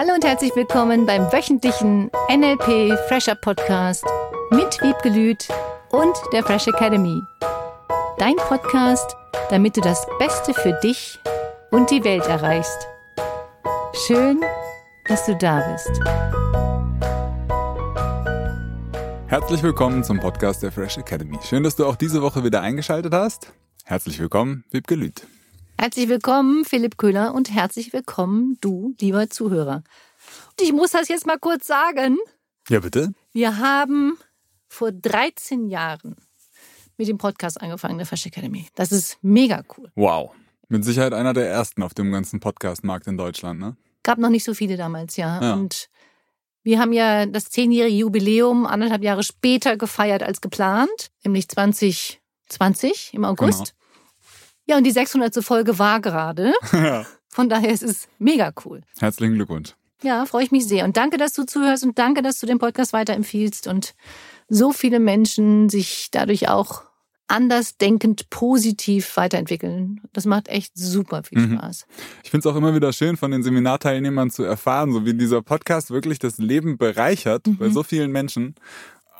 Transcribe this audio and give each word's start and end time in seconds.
Hallo 0.00 0.14
und 0.14 0.24
herzlich 0.24 0.54
willkommen 0.54 1.06
beim 1.06 1.22
wöchentlichen 1.32 2.08
NLP 2.30 2.96
Fresher 3.08 3.34
Podcast 3.34 4.04
mit 4.52 4.80
Wiebke 4.80 5.08
Lüth 5.08 5.48
und 5.90 6.16
der 6.32 6.44
Fresh 6.44 6.68
Academy. 6.68 7.20
Dein 8.16 8.36
Podcast, 8.36 9.16
damit 9.50 9.76
du 9.76 9.80
das 9.80 10.06
Beste 10.20 10.54
für 10.54 10.78
dich 10.84 11.18
und 11.72 11.90
die 11.90 12.04
Welt 12.04 12.24
erreichst. 12.28 12.86
Schön, 14.06 14.40
dass 15.08 15.26
du 15.26 15.34
da 15.34 15.68
bist. 15.72 15.90
Herzlich 19.26 19.64
willkommen 19.64 20.04
zum 20.04 20.20
Podcast 20.20 20.62
der 20.62 20.70
Fresh 20.70 20.98
Academy. 20.98 21.40
Schön, 21.42 21.64
dass 21.64 21.74
du 21.74 21.84
auch 21.84 21.96
diese 21.96 22.22
Woche 22.22 22.44
wieder 22.44 22.60
eingeschaltet 22.62 23.12
hast. 23.12 23.52
Herzlich 23.84 24.20
willkommen, 24.20 24.62
Wiebke 24.70 24.94
Lüth. 24.94 25.26
Herzlich 25.80 26.08
willkommen, 26.08 26.64
Philipp 26.64 26.98
Köhler, 26.98 27.32
und 27.34 27.54
herzlich 27.54 27.92
willkommen, 27.92 28.58
du, 28.60 28.96
lieber 29.00 29.30
Zuhörer. 29.30 29.84
Und 30.50 30.60
ich 30.60 30.72
muss 30.72 30.90
das 30.90 31.06
jetzt 31.06 31.24
mal 31.24 31.38
kurz 31.38 31.68
sagen. 31.68 32.18
Ja, 32.68 32.80
bitte. 32.80 33.12
Wir 33.32 33.58
haben 33.58 34.18
vor 34.66 34.90
13 34.90 35.68
Jahren 35.68 36.16
mit 36.96 37.06
dem 37.06 37.16
Podcast 37.16 37.62
angefangen, 37.62 37.96
der 37.96 38.08
Fresh 38.08 38.26
Academy. 38.26 38.66
Das 38.74 38.90
ist 38.90 39.18
mega 39.22 39.62
cool. 39.76 39.92
Wow. 39.94 40.32
Mit 40.68 40.84
Sicherheit 40.84 41.12
einer 41.12 41.32
der 41.32 41.48
ersten 41.48 41.84
auf 41.84 41.94
dem 41.94 42.10
ganzen 42.10 42.40
Podcast-Markt 42.40 43.06
in 43.06 43.16
Deutschland, 43.16 43.60
ne? 43.60 43.76
Gab 44.02 44.18
noch 44.18 44.30
nicht 44.30 44.42
so 44.42 44.54
viele 44.54 44.76
damals, 44.76 45.16
ja. 45.16 45.40
ja. 45.40 45.52
Und 45.54 45.90
wir 46.64 46.80
haben 46.80 46.92
ja 46.92 47.24
das 47.24 47.50
zehnjährige 47.50 47.94
Jubiläum 47.94 48.66
anderthalb 48.66 49.04
Jahre 49.04 49.22
später 49.22 49.76
gefeiert 49.76 50.24
als 50.24 50.40
geplant, 50.40 51.12
nämlich 51.22 51.48
2020 51.48 53.14
im 53.14 53.24
August. 53.24 53.58
Genau. 53.58 53.77
Ja, 54.68 54.76
und 54.76 54.84
die 54.84 54.90
600. 54.90 55.42
Folge 55.42 55.78
war 55.78 56.00
gerade. 56.00 56.52
Ja. 56.72 57.06
Von 57.28 57.48
daher 57.48 57.70
ist 57.70 57.82
es 57.82 58.08
mega 58.18 58.52
cool. 58.64 58.82
Herzlichen 58.98 59.34
Glückwunsch. 59.34 59.74
Ja, 60.02 60.26
freue 60.26 60.44
ich 60.44 60.50
mich 60.50 60.66
sehr. 60.66 60.84
Und 60.84 60.96
danke, 60.96 61.16
dass 61.16 61.32
du 61.32 61.44
zuhörst 61.44 61.84
und 61.84 61.98
danke, 61.98 62.22
dass 62.22 62.38
du 62.40 62.46
den 62.46 62.58
Podcast 62.58 62.92
weiterempfiehlst 62.92 63.66
und 63.66 63.94
so 64.48 64.72
viele 64.72 65.00
Menschen 65.00 65.68
sich 65.68 66.08
dadurch 66.10 66.48
auch 66.48 66.82
anders 67.28 67.76
denkend 67.76 68.30
positiv 68.30 69.16
weiterentwickeln. 69.16 70.00
Das 70.12 70.24
macht 70.24 70.48
echt 70.48 70.76
super 70.76 71.22
viel 71.22 71.38
mhm. 71.38 71.58
Spaß. 71.58 71.86
Ich 72.24 72.30
finde 72.30 72.48
es 72.48 72.52
auch 72.52 72.56
immer 72.56 72.74
wieder 72.74 72.92
schön, 72.92 73.16
von 73.16 73.30
den 73.30 73.42
Seminarteilnehmern 73.42 74.30
zu 74.30 74.44
erfahren, 74.44 74.92
so 74.92 75.04
wie 75.04 75.14
dieser 75.14 75.42
Podcast 75.42 75.90
wirklich 75.90 76.18
das 76.18 76.38
Leben 76.38 76.78
bereichert 76.78 77.46
mhm. 77.46 77.58
bei 77.58 77.68
so 77.68 77.82
vielen 77.82 78.10
Menschen, 78.10 78.54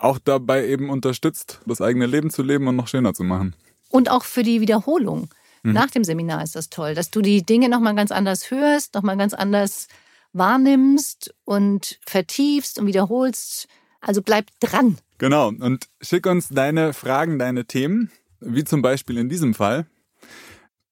auch 0.01 0.19
dabei 0.19 0.67
eben 0.67 0.91
unterstützt, 0.91 1.61
das 1.67 1.81
eigene 1.81 2.07
Leben 2.07 2.31
zu 2.31 2.43
leben 2.43 2.67
und 2.67 2.77
noch 2.77 2.89
schöner 2.89 3.15
zu 3.15 3.25
machen. 3.25 3.55
Und 3.89 4.11
auch 4.11 4.25
für 4.25 4.43
die 4.43 4.61
Wiederholung. 4.61 5.31
Mhm. 5.63 5.73
Nach 5.73 5.91
dem 5.91 6.05
Seminar 6.05 6.43
ist 6.43 6.57
das 6.57 6.71
toll, 6.71 6.95
dass 6.95 7.11
du 7.11 7.23
die 7.23 7.45
Dinge 7.45 7.69
nochmal 7.69 7.95
ganz 7.95 8.11
anders 8.11 8.51
hörst, 8.51 8.95
nochmal 8.95 9.17
ganz 9.17 9.35
anders 9.35 9.89
wahrnimmst 10.33 11.35
und 11.45 11.99
vertiefst 12.07 12.79
und 12.79 12.87
wiederholst. 12.87 13.67
Also 14.01 14.23
bleib 14.23 14.47
dran. 14.61 14.99
Genau. 15.19 15.49
Und 15.49 15.89
schick 16.01 16.27
uns 16.27 16.49
deine 16.49 16.93
Fragen, 16.93 17.39
deine 17.39 17.65
Themen, 17.65 18.11
wie 18.41 18.65
zum 18.65 18.83
Beispiel 18.83 19.19
in 19.19 19.29
diesem 19.29 19.55
Fall. 19.55 19.87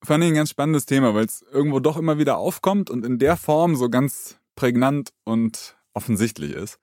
Fand 0.03 0.23
ich 0.23 0.29
ein 0.29 0.35
ganz 0.35 0.49
spannendes 0.49 0.85
Thema, 0.85 1.13
weil 1.15 1.25
es 1.25 1.43
irgendwo 1.51 1.79
doch 1.79 1.97
immer 1.97 2.17
wieder 2.17 2.37
aufkommt 2.37 2.89
und 2.89 3.05
in 3.05 3.19
der 3.19 3.37
Form 3.37 3.75
so 3.75 3.89
ganz 3.89 4.37
prägnant 4.55 5.11
und 5.23 5.75
offensichtlich 5.93 6.51
ist. 6.51 6.79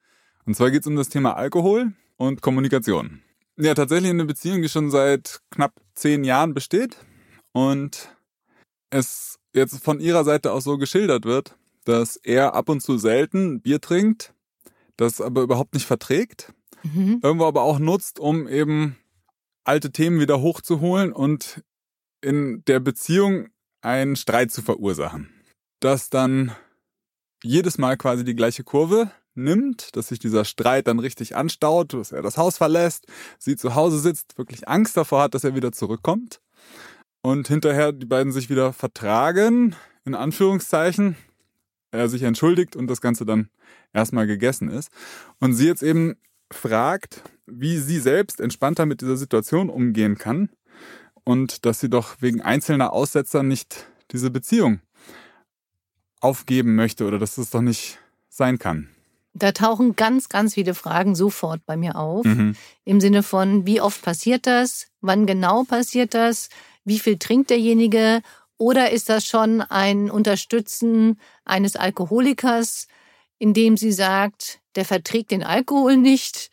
Und 0.47 0.57
zwar 0.57 0.71
geht 0.71 0.83
es 0.83 0.87
um 0.87 0.97
das 0.97 1.09
Thema 1.09 1.37
Alkohol 1.37 1.93
und 2.17 2.43
Kommunikation. 2.43 3.23
Ja, 3.57 3.75
tatsächlich 3.75 4.11
eine 4.11 4.25
Beziehung, 4.25 4.63
die 4.63 4.69
schon 4.69 4.91
seit 4.91 5.41
knapp 5.51 5.73
zehn 5.95 6.25
Jahren 6.25 6.55
besteht 6.55 6.97
und 7.53 8.09
es 8.91 9.39
jetzt 9.53 9.83
von 9.83 10.01
ihrer 10.01 10.25
Seite 10.25 10.53
auch 10.53 10.61
so 10.61 10.77
geschildert 10.77 11.25
wird, 11.25 11.57
dass 11.85 12.17
er 12.17 12.55
ab 12.55 12.69
und 12.69 12.81
zu 12.81 12.99
selten 12.99 13.61
Bier 13.61 13.81
trinkt, 13.81 14.35
das 14.97 15.21
aber 15.21 15.43
überhaupt 15.43 15.75
nicht 15.75 15.87
verträgt, 15.87 16.53
mhm. 16.83 17.21
irgendwo 17.23 17.47
aber 17.47 17.63
auch 17.63 17.79
nutzt, 17.79 18.19
um 18.19 18.49
eben 18.49 18.97
alte 19.65 19.93
Themen 19.93 20.21
wieder 20.21 20.41
hochzuholen 20.41 21.13
und 21.13 21.63
in 22.21 22.65
der 22.67 22.81
Beziehung 22.81 23.49
einen 23.83 24.17
Streit 24.17 24.51
zu 24.51 24.63
verursachen. 24.63 25.31
Dass 25.81 26.11
dann 26.11 26.53
jedes 27.43 27.79
Mal 27.79 27.97
quasi 27.97 28.25
die 28.25 28.35
gleiche 28.35 28.65
Kurve 28.65 29.11
nimmt, 29.35 29.97
dass 29.97 30.09
sich 30.09 30.19
dieser 30.19 30.45
Streit 30.45 30.87
dann 30.87 30.99
richtig 30.99 31.37
anstaut, 31.37 31.93
dass 31.93 32.13
er 32.13 32.23
das 32.23 32.37
Haus 32.37 32.57
verlässt, 32.57 33.07
sie 33.39 33.57
zu 33.57 33.75
Hause 33.75 33.99
sitzt, 33.99 34.39
wirklich 34.39 34.69
Angst 34.69 34.97
davor 34.97 35.23
hat, 35.23 35.35
dass 35.35 35.45
er 35.45 35.55
wieder 35.55 35.73
zurückkommt 35.73 36.41
und 37.25 37.49
hinterher 37.49 37.93
die 37.93 38.07
beiden 38.07 38.33
sich 38.33 38.51
wieder 38.51 38.75
vertragen, 38.75 39.75
in 40.05 40.15
Anführungszeichen, 40.15 41.17
er 41.91 42.09
sich 42.09 42.23
entschuldigt 42.23 42.77
und 42.77 42.87
das 42.87 43.01
Ganze 43.01 43.25
dann 43.25 43.49
erstmal 43.95 44.27
gegessen 44.27 44.69
ist. 44.69 44.91
Und 45.41 45.55
sie 45.55 45.67
jetzt 45.67 45.83
eben 45.83 46.17
fragt, 46.53 47.23
wie 47.47 47.79
sie 47.79 47.99
selbst 47.99 48.41
entspannter 48.41 48.85
mit 48.85 49.01
dieser 49.01 49.17
Situation 49.17 49.71
umgehen 49.71 50.19
kann 50.19 50.51
und 51.25 51.65
dass 51.65 51.81
sie 51.81 51.89
doch 51.89 52.17
wegen 52.21 52.43
einzelner 52.43 52.93
Aussetzer 52.93 53.43
nicht 53.43 53.87
diese 54.11 54.31
Beziehung 54.31 54.81
aufgeben 56.21 56.75
möchte 56.75 57.07
oder 57.07 57.19
dass 57.19 57.37
das 57.37 57.51
doch 57.51 57.63
nicht 57.63 57.99
sein 58.29 58.59
kann. 58.59 58.94
Da 59.35 59.53
tauchen 59.53 59.97
ganz, 59.97 60.29
ganz 60.29 60.55
viele 60.55 60.75
Fragen 60.75 61.15
sofort 61.15 61.61
bei 61.67 61.77
mir 61.77 61.97
auf. 61.97 62.25
Mhm. 62.25 62.55
Im 62.85 63.01
Sinne 63.01 63.23
von, 63.23 63.67
wie 63.67 63.81
oft 63.81 64.01
passiert 64.03 64.47
das? 64.47 64.87
Wann 65.01 65.27
genau 65.27 65.65
passiert 65.65 66.15
das? 66.15 66.49
Wie 66.85 67.01
viel 67.01 67.19
trinkt 67.19 67.51
derjenige? 67.51 68.23
Oder 68.57 68.91
ist 68.93 69.09
das 69.09 69.27
schon 69.27 69.61
ein 69.61 70.11
Unterstützen 70.11 71.19
eines 71.45 71.75
Alkoholikers, 71.75 72.87
indem 73.39 73.77
sie 73.77 73.93
sagt, 73.93 74.61
der 74.77 74.85
verträgt 74.85 75.33
den 75.33 75.43
Alkohol 75.43 75.97
nicht? 75.97 76.51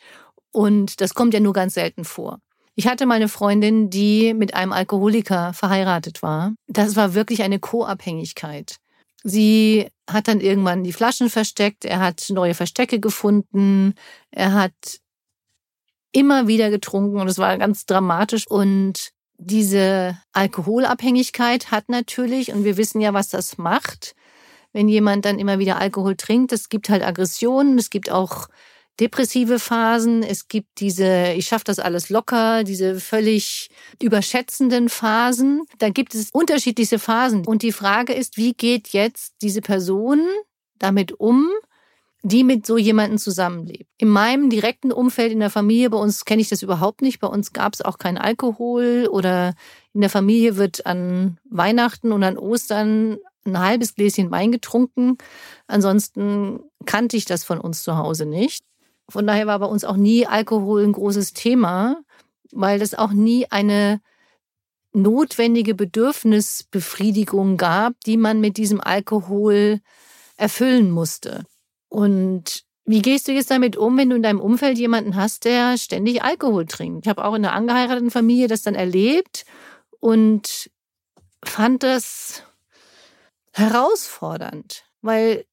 Und 0.52 1.00
das 1.02 1.14
kommt 1.14 1.34
ja 1.36 1.40
nur 1.40 1.53
ganz 1.53 1.75
selten 1.75 2.03
vor. 2.03 2.40
Ich 2.75 2.88
hatte 2.88 3.06
meine 3.06 3.28
Freundin, 3.28 3.90
die 3.90 4.34
mit 4.34 4.56
einem 4.56 4.72
Alkoholiker 4.74 5.53
verheiratet 5.53 6.24
war. 6.24 6.53
Das 6.68 6.96
war 6.96 7.14
wirklich 7.14 7.44
eine 7.44 7.59
Co-Abhängigkeit. 7.59 8.81
Sie 9.24 9.88
hat 10.09 10.28
dann 10.28 10.42
irgendwann 10.42 10.84
die 10.84 10.94
Flaschen 10.94 11.30
versteckt, 11.30 11.86
er 11.86 12.00
hat 12.00 12.26
neue 12.30 12.54
Verstecke 12.54 13.00
gefunden, 13.00 13.94
er 14.32 14.54
hat 14.54 15.00
immer 16.12 16.48
wieder 16.48 16.70
getrunken 16.70 17.20
und 17.20 17.28
es 17.28 17.38
war 17.38 17.58
ganz 17.58 17.86
dramatisch. 17.86 18.48
Und 18.48 19.12
diese 19.38 20.18
Alkoholabhängigkeit 20.34 21.72
hat 21.72 21.90
natürlich, 21.90 22.52
und 22.52 22.64
wir 22.64 22.78
wissen 22.78 23.02
ja, 23.02 23.14
was 23.14 23.30
das 23.30 23.58
macht, 23.58 24.16
wenn 24.74 24.88
jemand 24.88 25.26
dann 25.26 25.40
immer 25.40 25.59
wieder 25.59 25.80
Alkohol 25.80 26.16
trinkt, 26.16 26.52
es 26.52 26.70
gibt 26.70 26.90
halt 26.90 27.03
Aggressionen, 27.03 27.78
es 27.78 27.90
gibt 27.90 28.09
auch 28.12 28.48
depressive 29.01 29.57
Phasen, 29.57 30.22
es 30.22 30.47
gibt 30.47 30.79
diese, 30.79 31.34
ich 31.34 31.47
schaffe 31.47 31.63
das 31.66 31.79
alles 31.79 32.09
locker, 32.09 32.63
diese 32.63 33.00
völlig 33.00 33.69
überschätzenden 34.01 34.89
Phasen. 34.89 35.63
Da 35.79 35.89
gibt 35.89 36.13
es 36.13 36.29
unterschiedliche 36.31 37.00
Phasen. 37.00 37.45
Und 37.45 37.63
die 37.63 37.72
Frage 37.72 38.13
ist, 38.13 38.38
wie 38.38 38.53
geht 38.53 38.90
jetzt 38.90 39.34
diese 39.41 39.61
Person 39.61 40.22
damit 40.78 41.19
um, 41.19 41.50
die 42.23 42.44
mit 42.44 42.67
so 42.67 42.78
jemandem 42.78 43.17
zusammenlebt. 43.17 43.88
In 43.97 44.09
meinem 44.09 44.51
direkten 44.51 44.91
Umfeld 44.91 45.31
in 45.31 45.40
der 45.40 45.50
Familie, 45.50 45.90
bei 45.90 45.97
uns 45.97 46.23
kenne 46.25 46.41
ich 46.41 46.50
das 46.50 46.61
überhaupt 46.61 47.01
nicht. 47.01 47.19
Bei 47.19 47.28
uns 47.28 47.53
gab 47.53 47.73
es 47.73 47.81
auch 47.81 47.97
keinen 47.97 48.19
Alkohol 48.19 49.07
oder 49.09 49.56
in 49.94 50.01
der 50.01 50.11
Familie 50.11 50.57
wird 50.57 50.85
an 50.85 51.40
Weihnachten 51.50 52.11
und 52.11 52.23
an 52.23 52.38
Ostern 52.38 53.17
ein 53.45 53.59
halbes 53.59 53.95
Gläschen 53.95 54.29
Wein 54.29 54.51
getrunken. 54.51 55.17
Ansonsten 55.66 56.59
kannte 56.85 57.17
ich 57.17 57.25
das 57.25 57.44
von 57.44 57.59
uns 57.59 57.81
zu 57.81 57.97
Hause 57.97 58.28
nicht. 58.28 58.63
Von 59.11 59.27
daher 59.27 59.47
war 59.47 59.59
bei 59.59 59.66
uns 59.66 59.83
auch 59.83 59.97
nie 59.97 60.25
Alkohol 60.25 60.83
ein 60.83 60.94
großes 60.94 61.33
Thema, 61.33 62.01
weil 62.51 62.79
das 62.79 62.94
auch 62.94 63.11
nie 63.11 63.45
eine 63.49 64.01
notwendige 64.94 65.75
Bedürfnisbefriedigung 65.75 67.58
gab, 67.58 67.93
die 68.05 68.17
man 68.17 68.41
mit 68.41 68.58
diesem 68.58 68.81
Alkohol 68.81 69.79
erfüllen 70.37 70.91
musste. 70.91 71.46
Und 71.87 72.63
wie 72.85 73.02
gehst 73.02 73.28
du 73.28 73.31
jetzt 73.31 73.52
damit 73.52 73.78
um, 73.78 73.97
wenn 73.97 74.09
du 74.09 74.16
in 74.16 74.23
deinem 74.23 74.41
Umfeld 74.41 74.78
jemanden 74.78 75.16
hast, 75.16 75.46
der 75.46 75.78
ständig 75.78 76.23
Alkohol 76.23 76.66
trinkt? 76.66 77.05
Ich 77.05 77.09
habe 77.09 77.23
auch 77.23 77.35
in 77.35 77.46
einer 77.46 77.53
angeheirateten 77.53 78.11
Familie 78.11 78.47
das 78.47 78.64
dann 78.64 78.75
erlebt 78.75 79.46
und 79.99 80.72
fand 81.43 81.84
das 81.84 82.43
herausfordernd, 83.53 84.84
weil 85.02 85.46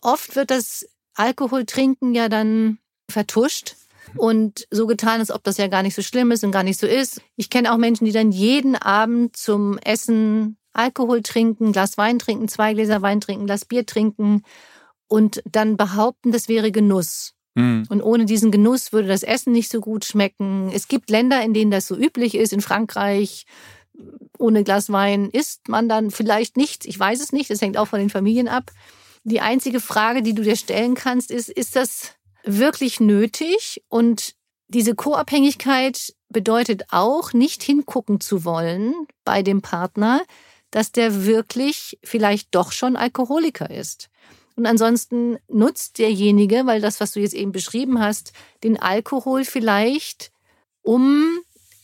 oft 0.00 0.36
wird 0.36 0.50
das 0.50 0.86
Alkoholtrinken 1.14 2.14
ja 2.14 2.28
dann 2.28 2.78
vertuscht 3.12 3.76
und 4.16 4.66
so 4.70 4.86
getan, 4.86 5.20
als 5.20 5.30
ob 5.30 5.44
das 5.44 5.56
ja 5.56 5.68
gar 5.68 5.82
nicht 5.82 5.94
so 5.94 6.02
schlimm 6.02 6.30
ist 6.30 6.44
und 6.44 6.50
gar 6.50 6.62
nicht 6.62 6.78
so 6.78 6.86
ist. 6.86 7.20
Ich 7.36 7.50
kenne 7.50 7.72
auch 7.72 7.78
Menschen, 7.78 8.04
die 8.04 8.12
dann 8.12 8.32
jeden 8.32 8.76
Abend 8.76 9.36
zum 9.36 9.78
Essen 9.78 10.56
Alkohol 10.72 11.22
trinken, 11.22 11.72
Glas 11.72 11.98
Wein 11.98 12.18
trinken, 12.18 12.48
zwei 12.48 12.74
Gläser 12.74 13.02
Wein 13.02 13.20
trinken, 13.20 13.46
Glas 13.46 13.64
Bier 13.64 13.86
trinken 13.86 14.42
und 15.06 15.42
dann 15.44 15.76
behaupten, 15.76 16.32
das 16.32 16.48
wäre 16.48 16.72
Genuss. 16.72 17.34
Mhm. 17.54 17.84
Und 17.88 18.02
ohne 18.02 18.24
diesen 18.24 18.50
Genuss 18.50 18.92
würde 18.92 19.08
das 19.08 19.22
Essen 19.22 19.52
nicht 19.52 19.70
so 19.70 19.80
gut 19.80 20.04
schmecken. 20.04 20.70
Es 20.72 20.88
gibt 20.88 21.10
Länder, 21.10 21.42
in 21.42 21.52
denen 21.52 21.70
das 21.70 21.86
so 21.86 21.96
üblich 21.96 22.34
ist. 22.34 22.52
In 22.52 22.62
Frankreich, 22.62 23.44
ohne 24.38 24.64
Glas 24.64 24.90
Wein 24.90 25.28
isst 25.30 25.68
man 25.68 25.88
dann 25.88 26.10
vielleicht 26.10 26.56
nichts. 26.56 26.86
Ich 26.86 26.98
weiß 26.98 27.20
es 27.20 27.32
nicht. 27.32 27.50
Das 27.50 27.60
hängt 27.60 27.76
auch 27.76 27.88
von 27.88 27.98
den 27.98 28.10
Familien 28.10 28.48
ab. 28.48 28.70
Die 29.24 29.40
einzige 29.40 29.80
Frage, 29.80 30.22
die 30.22 30.34
du 30.34 30.42
dir 30.42 30.56
stellen 30.56 30.94
kannst, 30.94 31.30
ist, 31.30 31.50
ist 31.50 31.76
das 31.76 32.14
wirklich 32.44 33.00
nötig? 33.00 33.82
Und 33.88 34.34
diese 34.68 34.94
Co-Abhängigkeit 34.94 36.14
bedeutet 36.28 36.84
auch, 36.90 37.32
nicht 37.32 37.62
hingucken 37.62 38.20
zu 38.20 38.44
wollen 38.44 38.94
bei 39.24 39.42
dem 39.42 39.62
Partner, 39.62 40.22
dass 40.70 40.92
der 40.92 41.26
wirklich 41.26 41.98
vielleicht 42.02 42.54
doch 42.54 42.72
schon 42.72 42.96
Alkoholiker 42.96 43.70
ist. 43.70 44.08
Und 44.56 44.66
ansonsten 44.66 45.38
nutzt 45.48 45.98
derjenige, 45.98 46.66
weil 46.66 46.80
das, 46.80 47.00
was 47.00 47.12
du 47.12 47.20
jetzt 47.20 47.34
eben 47.34 47.52
beschrieben 47.52 48.00
hast, 48.00 48.32
den 48.64 48.78
Alkohol 48.78 49.44
vielleicht, 49.44 50.32
um 50.82 51.38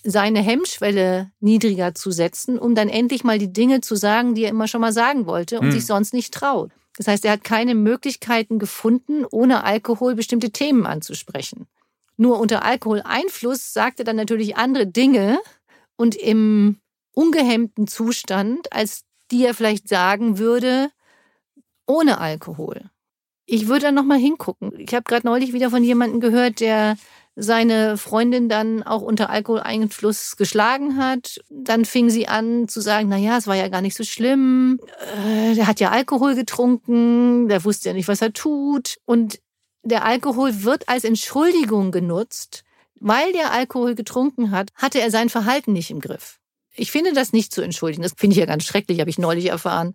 seine 0.04 0.40
Hemmschwelle 0.40 1.30
niedriger 1.40 1.94
zu 1.94 2.10
setzen, 2.10 2.58
um 2.58 2.74
dann 2.74 2.88
endlich 2.88 3.24
mal 3.24 3.38
die 3.38 3.52
Dinge 3.52 3.80
zu 3.80 3.96
sagen, 3.96 4.34
die 4.34 4.44
er 4.44 4.50
immer 4.50 4.68
schon 4.68 4.80
mal 4.80 4.92
sagen 4.92 5.26
wollte 5.26 5.58
und 5.58 5.66
hm. 5.66 5.72
sich 5.72 5.86
sonst 5.86 6.14
nicht 6.14 6.32
traut. 6.32 6.70
Das 6.98 7.06
heißt, 7.06 7.24
er 7.24 7.32
hat 7.32 7.44
keine 7.44 7.76
Möglichkeiten 7.76 8.58
gefunden, 8.58 9.24
ohne 9.30 9.62
Alkohol 9.62 10.16
bestimmte 10.16 10.50
Themen 10.50 10.84
anzusprechen. 10.84 11.68
Nur 12.16 12.40
unter 12.40 12.64
Alkoholeinfluss 12.64 13.72
sagt 13.72 14.00
er 14.00 14.04
dann 14.04 14.16
natürlich 14.16 14.56
andere 14.56 14.88
Dinge 14.88 15.38
und 15.96 16.16
im 16.16 16.80
ungehemmten 17.12 17.86
Zustand, 17.86 18.72
als 18.72 19.04
die 19.30 19.44
er 19.44 19.54
vielleicht 19.54 19.88
sagen 19.88 20.38
würde, 20.38 20.90
ohne 21.86 22.18
Alkohol. 22.18 22.90
Ich 23.46 23.68
würde 23.68 23.86
da 23.86 23.92
nochmal 23.92 24.18
hingucken. 24.18 24.72
Ich 24.78 24.92
habe 24.92 25.04
gerade 25.04 25.26
neulich 25.26 25.52
wieder 25.52 25.70
von 25.70 25.84
jemandem 25.84 26.18
gehört, 26.18 26.58
der 26.58 26.96
seine 27.40 27.96
Freundin 27.96 28.48
dann 28.48 28.82
auch 28.82 29.00
unter 29.00 29.30
Alkoholeinfluss 29.30 30.36
geschlagen 30.36 30.96
hat. 30.96 31.40
Dann 31.48 31.84
fing 31.84 32.10
sie 32.10 32.26
an 32.26 32.66
zu 32.66 32.80
sagen, 32.80 33.08
na 33.08 33.16
ja, 33.16 33.38
es 33.38 33.46
war 33.46 33.54
ja 33.54 33.68
gar 33.68 33.80
nicht 33.80 33.96
so 33.96 34.02
schlimm. 34.02 34.80
Äh, 35.24 35.54
der 35.54 35.68
hat 35.68 35.78
ja 35.78 35.90
Alkohol 35.90 36.34
getrunken, 36.34 37.48
der 37.48 37.64
wusste 37.64 37.90
ja 37.90 37.94
nicht, 37.94 38.08
was 38.08 38.22
er 38.22 38.32
tut. 38.32 38.96
Und 39.04 39.38
der 39.84 40.04
Alkohol 40.04 40.64
wird 40.64 40.88
als 40.88 41.04
Entschuldigung 41.04 41.92
genutzt, 41.92 42.64
weil 42.98 43.32
der 43.32 43.52
Alkohol 43.52 43.94
getrunken 43.94 44.50
hat, 44.50 44.70
hatte 44.74 45.00
er 45.00 45.12
sein 45.12 45.28
Verhalten 45.28 45.72
nicht 45.72 45.90
im 45.90 46.00
Griff. 46.00 46.38
Ich 46.74 46.90
finde 46.90 47.12
das 47.12 47.32
nicht 47.32 47.52
zu 47.52 47.62
entschuldigen. 47.62 48.02
Das 48.02 48.14
finde 48.16 48.34
ich 48.34 48.40
ja 48.40 48.46
ganz 48.46 48.64
schrecklich, 48.64 48.98
habe 48.98 49.10
ich 49.10 49.18
neulich 49.18 49.46
erfahren 49.46 49.94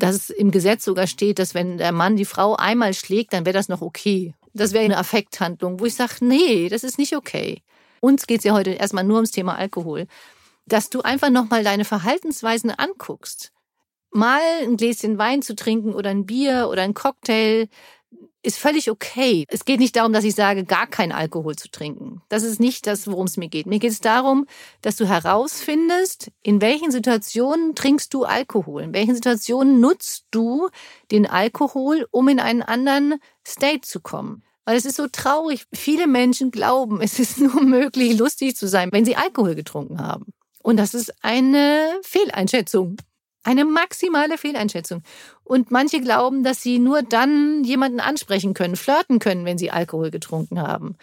dass 0.00 0.16
es 0.16 0.30
im 0.30 0.50
Gesetz 0.50 0.84
sogar 0.84 1.06
steht, 1.06 1.38
dass 1.38 1.52
wenn 1.54 1.76
der 1.76 1.92
Mann 1.92 2.16
die 2.16 2.24
Frau 2.24 2.56
einmal 2.56 2.94
schlägt, 2.94 3.32
dann 3.32 3.44
wäre 3.44 3.52
das 3.52 3.68
noch 3.68 3.82
okay. 3.82 4.34
Das 4.52 4.72
wäre 4.72 4.84
eine 4.84 4.98
Affekthandlung, 4.98 5.80
wo 5.80 5.86
ich 5.86 5.94
sage, 5.94 6.16
nee, 6.20 6.68
das 6.68 6.84
ist 6.84 6.98
nicht 6.98 7.16
okay. 7.16 7.62
Uns 8.00 8.26
geht 8.26 8.38
es 8.38 8.44
ja 8.44 8.52
heute 8.52 8.70
erstmal 8.70 9.04
nur 9.04 9.16
ums 9.16 9.30
Thema 9.30 9.56
Alkohol. 9.56 10.06
Dass 10.66 10.90
du 10.90 11.02
einfach 11.02 11.30
nochmal 11.30 11.64
deine 11.64 11.84
Verhaltensweisen 11.84 12.70
anguckst. 12.70 13.52
Mal 14.12 14.40
ein 14.62 14.76
Gläschen 14.76 15.18
Wein 15.18 15.42
zu 15.42 15.54
trinken 15.54 15.94
oder 15.94 16.10
ein 16.10 16.26
Bier 16.26 16.68
oder 16.70 16.82
ein 16.82 16.94
Cocktail, 16.94 17.68
ist 18.42 18.58
völlig 18.58 18.90
okay. 18.90 19.44
Es 19.48 19.64
geht 19.64 19.80
nicht 19.80 19.96
darum, 19.96 20.12
dass 20.12 20.24
ich 20.24 20.34
sage, 20.34 20.64
gar 20.64 20.86
keinen 20.86 21.12
Alkohol 21.12 21.56
zu 21.56 21.70
trinken. 21.70 22.22
Das 22.28 22.42
ist 22.42 22.60
nicht 22.60 22.86
das, 22.86 23.06
worum 23.06 23.26
es 23.26 23.36
mir 23.36 23.48
geht. 23.48 23.66
Mir 23.66 23.78
geht 23.78 23.92
es 23.92 24.00
darum, 24.00 24.46
dass 24.82 24.96
du 24.96 25.06
herausfindest, 25.06 26.30
in 26.42 26.60
welchen 26.60 26.90
Situationen 26.90 27.74
trinkst 27.74 28.12
du 28.14 28.24
Alkohol, 28.24 28.82
in 28.82 28.94
welchen 28.94 29.14
Situationen 29.14 29.80
nutzt 29.80 30.26
du 30.30 30.68
den 31.10 31.26
Alkohol, 31.26 32.06
um 32.10 32.28
in 32.28 32.40
einen 32.40 32.62
anderen 32.62 33.16
State 33.46 33.82
zu 33.82 34.00
kommen. 34.00 34.42
Weil 34.64 34.76
es 34.76 34.84
ist 34.84 34.96
so 34.96 35.08
traurig. 35.08 35.64
Viele 35.72 36.06
Menschen 36.06 36.50
glauben, 36.50 37.00
es 37.02 37.18
ist 37.18 37.38
nur 37.38 37.62
möglich, 37.62 38.18
lustig 38.18 38.56
zu 38.56 38.68
sein, 38.68 38.90
wenn 38.92 39.04
sie 39.04 39.16
Alkohol 39.16 39.54
getrunken 39.54 40.00
haben. 40.00 40.26
Und 40.62 40.76
das 40.76 40.94
ist 40.94 41.12
eine 41.22 41.98
Fehleinschätzung. 42.02 42.96
Eine 43.42 43.64
maximale 43.64 44.36
Fehleinschätzung. 44.36 45.02
Und 45.44 45.70
manche 45.70 46.00
glauben, 46.00 46.44
dass 46.44 46.62
sie 46.62 46.78
nur 46.78 47.02
dann 47.02 47.64
jemanden 47.64 48.00
ansprechen 48.00 48.54
können, 48.54 48.76
flirten 48.76 49.18
können, 49.18 49.44
wenn 49.44 49.58
sie 49.58 49.70
Alkohol 49.70 50.10
getrunken 50.10 50.60
haben, 50.60 50.96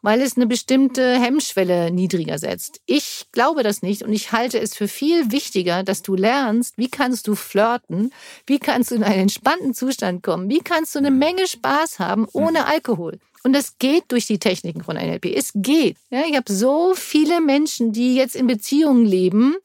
weil 0.00 0.20
es 0.22 0.36
eine 0.36 0.46
bestimmte 0.46 1.20
Hemmschwelle 1.20 1.90
niedriger 1.90 2.38
setzt. 2.38 2.80
Ich 2.86 3.26
glaube 3.32 3.64
das 3.64 3.82
nicht 3.82 4.02
und 4.02 4.12
ich 4.12 4.30
halte 4.32 4.60
es 4.60 4.76
für 4.76 4.86
viel 4.86 5.32
wichtiger, 5.32 5.82
dass 5.82 6.02
du 6.02 6.14
lernst, 6.14 6.78
wie 6.78 6.88
kannst 6.88 7.26
du 7.26 7.34
flirten, 7.34 8.12
wie 8.46 8.60
kannst 8.60 8.92
du 8.92 8.94
in 8.94 9.04
einen 9.04 9.22
entspannten 9.22 9.74
Zustand 9.74 10.22
kommen, 10.22 10.48
wie 10.48 10.60
kannst 10.60 10.94
du 10.94 11.00
eine 11.00 11.10
Menge 11.10 11.48
Spaß 11.48 11.98
haben 11.98 12.26
ohne 12.32 12.66
Alkohol. 12.66 13.18
Und 13.42 13.54
das 13.54 13.78
geht 13.78 14.04
durch 14.12 14.26
die 14.26 14.38
Techniken 14.38 14.84
von 14.84 14.96
NLP. 14.96 15.34
Es 15.34 15.52
geht. 15.54 15.96
Ja, 16.10 16.22
ich 16.28 16.36
habe 16.36 16.52
so 16.52 16.94
viele 16.94 17.40
Menschen, 17.40 17.92
die 17.92 18.14
jetzt 18.14 18.36
in 18.36 18.46
Beziehungen 18.46 19.06
leben 19.06 19.56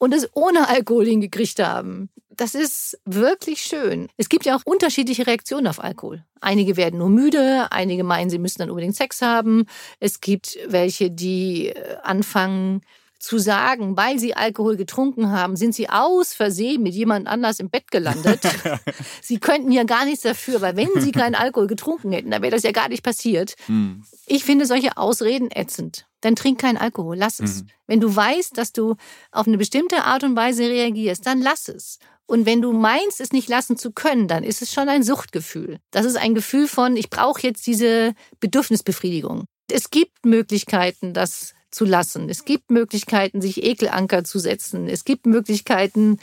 und 0.00 0.14
es 0.14 0.28
ohne 0.34 0.68
Alkohol 0.68 1.06
hingekriegt 1.06 1.60
haben. 1.60 2.08
Das 2.30 2.54
ist 2.54 2.98
wirklich 3.04 3.60
schön. 3.60 4.08
Es 4.16 4.30
gibt 4.30 4.46
ja 4.46 4.56
auch 4.56 4.62
unterschiedliche 4.64 5.26
Reaktionen 5.26 5.66
auf 5.66 5.84
Alkohol. 5.84 6.24
Einige 6.40 6.78
werden 6.78 6.98
nur 6.98 7.10
müde, 7.10 7.70
einige 7.70 8.02
meinen, 8.02 8.30
sie 8.30 8.38
müssen 8.38 8.60
dann 8.60 8.70
unbedingt 8.70 8.96
Sex 8.96 9.20
haben. 9.20 9.66
Es 10.00 10.22
gibt 10.22 10.58
welche, 10.66 11.10
die 11.10 11.68
äh, 11.68 11.96
anfangen 12.02 12.80
zu 13.18 13.38
sagen, 13.38 13.98
weil 13.98 14.18
sie 14.18 14.34
Alkohol 14.34 14.78
getrunken 14.78 15.30
haben, 15.30 15.54
sind 15.56 15.74
sie 15.74 15.90
aus 15.90 16.32
Versehen 16.32 16.82
mit 16.82 16.94
jemand 16.94 17.28
anders 17.28 17.60
im 17.60 17.68
Bett 17.68 17.90
gelandet. 17.90 18.40
sie 19.20 19.38
könnten 19.38 19.70
ja 19.70 19.84
gar 19.84 20.06
nichts 20.06 20.22
dafür, 20.22 20.62
weil 20.62 20.76
wenn 20.76 20.88
sie 20.96 21.12
keinen 21.12 21.34
Alkohol 21.34 21.66
getrunken 21.66 22.12
hätten, 22.12 22.30
dann 22.30 22.40
wäre 22.40 22.52
das 22.52 22.62
ja 22.62 22.72
gar 22.72 22.88
nicht 22.88 23.02
passiert. 23.02 23.56
Mhm. 23.68 24.02
Ich 24.24 24.44
finde 24.44 24.64
solche 24.64 24.96
Ausreden 24.96 25.50
ätzend. 25.54 26.06
Dann 26.20 26.36
trink 26.36 26.60
keinen 26.60 26.76
Alkohol, 26.76 27.16
lass 27.16 27.40
es. 27.40 27.62
Mhm. 27.62 27.66
Wenn 27.86 28.00
du 28.00 28.14
weißt, 28.14 28.56
dass 28.56 28.72
du 28.72 28.96
auf 29.32 29.46
eine 29.46 29.58
bestimmte 29.58 30.04
Art 30.04 30.22
und 30.22 30.36
Weise 30.36 30.64
reagierst, 30.64 31.26
dann 31.26 31.40
lass 31.40 31.68
es. 31.68 31.98
Und 32.26 32.46
wenn 32.46 32.62
du 32.62 32.72
meinst, 32.72 33.20
es 33.20 33.32
nicht 33.32 33.48
lassen 33.48 33.76
zu 33.76 33.90
können, 33.90 34.28
dann 34.28 34.44
ist 34.44 34.62
es 34.62 34.72
schon 34.72 34.88
ein 34.88 35.02
Suchtgefühl. 35.02 35.78
Das 35.90 36.06
ist 36.06 36.16
ein 36.16 36.34
Gefühl 36.34 36.68
von, 36.68 36.96
ich 36.96 37.10
brauche 37.10 37.42
jetzt 37.42 37.66
diese 37.66 38.14
Bedürfnisbefriedigung. 38.38 39.46
Es 39.68 39.90
gibt 39.90 40.24
Möglichkeiten, 40.24 41.12
das 41.12 41.54
zu 41.70 41.84
lassen. 41.84 42.28
Es 42.28 42.44
gibt 42.44 42.70
Möglichkeiten, 42.70 43.40
sich 43.40 43.62
Ekelanker 43.62 44.24
zu 44.24 44.38
setzen. 44.38 44.88
Es 44.88 45.04
gibt 45.04 45.26
Möglichkeiten, 45.26 46.18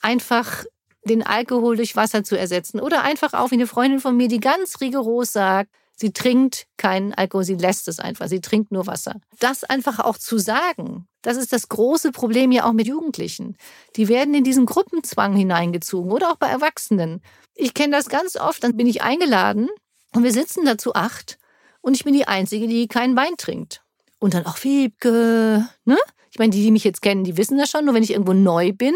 einfach 0.00 0.64
den 1.04 1.22
Alkohol 1.22 1.76
durch 1.76 1.96
Wasser 1.96 2.22
zu 2.24 2.38
ersetzen. 2.38 2.80
Oder 2.80 3.02
einfach 3.02 3.32
auch 3.32 3.50
wie 3.50 3.56
eine 3.56 3.66
Freundin 3.66 4.00
von 4.00 4.16
mir, 4.16 4.28
die 4.28 4.40
ganz 4.40 4.80
rigoros 4.80 5.32
sagt, 5.32 5.70
sie 6.02 6.12
trinkt 6.12 6.66
keinen 6.76 7.14
Alkohol, 7.14 7.44
sie 7.44 7.54
lässt 7.54 7.86
es 7.86 8.00
einfach, 8.00 8.26
sie 8.26 8.40
trinkt 8.40 8.72
nur 8.72 8.86
Wasser. 8.86 9.20
Das 9.38 9.62
einfach 9.62 10.00
auch 10.00 10.18
zu 10.18 10.36
sagen, 10.36 11.06
das 11.22 11.36
ist 11.36 11.52
das 11.52 11.68
große 11.68 12.10
Problem 12.10 12.50
ja 12.50 12.64
auch 12.64 12.72
mit 12.72 12.88
Jugendlichen. 12.88 13.56
Die 13.96 14.08
werden 14.08 14.34
in 14.34 14.42
diesen 14.42 14.66
Gruppenzwang 14.66 15.34
hineingezogen 15.34 16.10
oder 16.10 16.32
auch 16.32 16.36
bei 16.36 16.48
Erwachsenen. 16.48 17.22
Ich 17.54 17.72
kenne 17.72 17.96
das 17.96 18.08
ganz 18.08 18.36
oft, 18.36 18.64
dann 18.64 18.76
bin 18.76 18.88
ich 18.88 19.02
eingeladen 19.02 19.68
und 20.12 20.24
wir 20.24 20.32
sitzen 20.32 20.64
da 20.64 20.76
zu 20.76 20.94
acht 20.94 21.38
und 21.80 21.94
ich 21.94 22.02
bin 22.02 22.14
die 22.14 22.26
Einzige, 22.26 22.66
die 22.66 22.88
keinen 22.88 23.16
Wein 23.16 23.36
trinkt. 23.38 23.82
Und 24.18 24.34
dann 24.34 24.46
auch 24.46 24.62
Wiebke, 24.62 25.68
ne? 25.84 25.98
Ich 26.32 26.38
meine, 26.38 26.50
die, 26.50 26.62
die 26.62 26.70
mich 26.70 26.84
jetzt 26.84 27.02
kennen, 27.02 27.24
die 27.24 27.36
wissen 27.36 27.58
das 27.58 27.70
schon. 27.70 27.84
Nur 27.84 27.94
wenn 27.94 28.02
ich 28.02 28.12
irgendwo 28.12 28.32
neu 28.32 28.72
bin, 28.72 28.94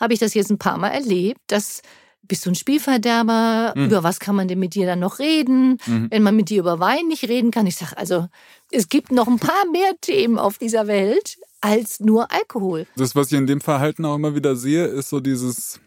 habe 0.00 0.14
ich 0.14 0.18
das 0.18 0.34
jetzt 0.34 0.50
ein 0.50 0.58
paar 0.58 0.78
Mal 0.78 0.88
erlebt, 0.88 1.40
dass 1.46 1.80
bist 2.22 2.46
du 2.46 2.50
ein 2.50 2.54
Spielverderber? 2.54 3.74
Mhm. 3.76 3.86
Über 3.86 4.02
was 4.02 4.20
kann 4.20 4.36
man 4.36 4.48
denn 4.48 4.58
mit 4.58 4.74
dir 4.74 4.86
dann 4.86 5.00
noch 5.00 5.18
reden? 5.18 5.78
Mhm. 5.86 6.08
Wenn 6.10 6.22
man 6.22 6.36
mit 6.36 6.48
dir 6.48 6.60
über 6.60 6.78
Wein 6.78 7.08
nicht 7.08 7.28
reden 7.28 7.50
kann. 7.50 7.66
Ich 7.66 7.76
sage, 7.76 7.96
also 7.98 8.28
es 8.70 8.88
gibt 8.88 9.12
noch 9.12 9.28
ein 9.28 9.38
paar 9.38 9.64
mehr 9.70 9.92
Themen 10.00 10.38
auf 10.38 10.58
dieser 10.58 10.86
Welt 10.86 11.38
als 11.60 12.00
nur 12.00 12.30
Alkohol. 12.32 12.86
Das, 12.96 13.14
was 13.14 13.30
ich 13.30 13.38
in 13.38 13.46
dem 13.46 13.60
Verhalten 13.60 14.04
auch 14.04 14.16
immer 14.16 14.34
wieder 14.34 14.56
sehe, 14.56 14.86
ist 14.86 15.08
so 15.08 15.20
dieses, 15.20 15.80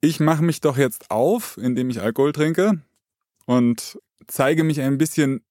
ich 0.00 0.20
mache 0.20 0.42
mich 0.42 0.60
doch 0.60 0.76
jetzt 0.76 1.10
auf, 1.10 1.58
indem 1.58 1.90
ich 1.90 2.00
Alkohol 2.00 2.32
trinke 2.32 2.80
und 3.46 3.98
zeige 4.26 4.64
mich 4.64 4.80
ein 4.80 4.98
bisschen 4.98 5.42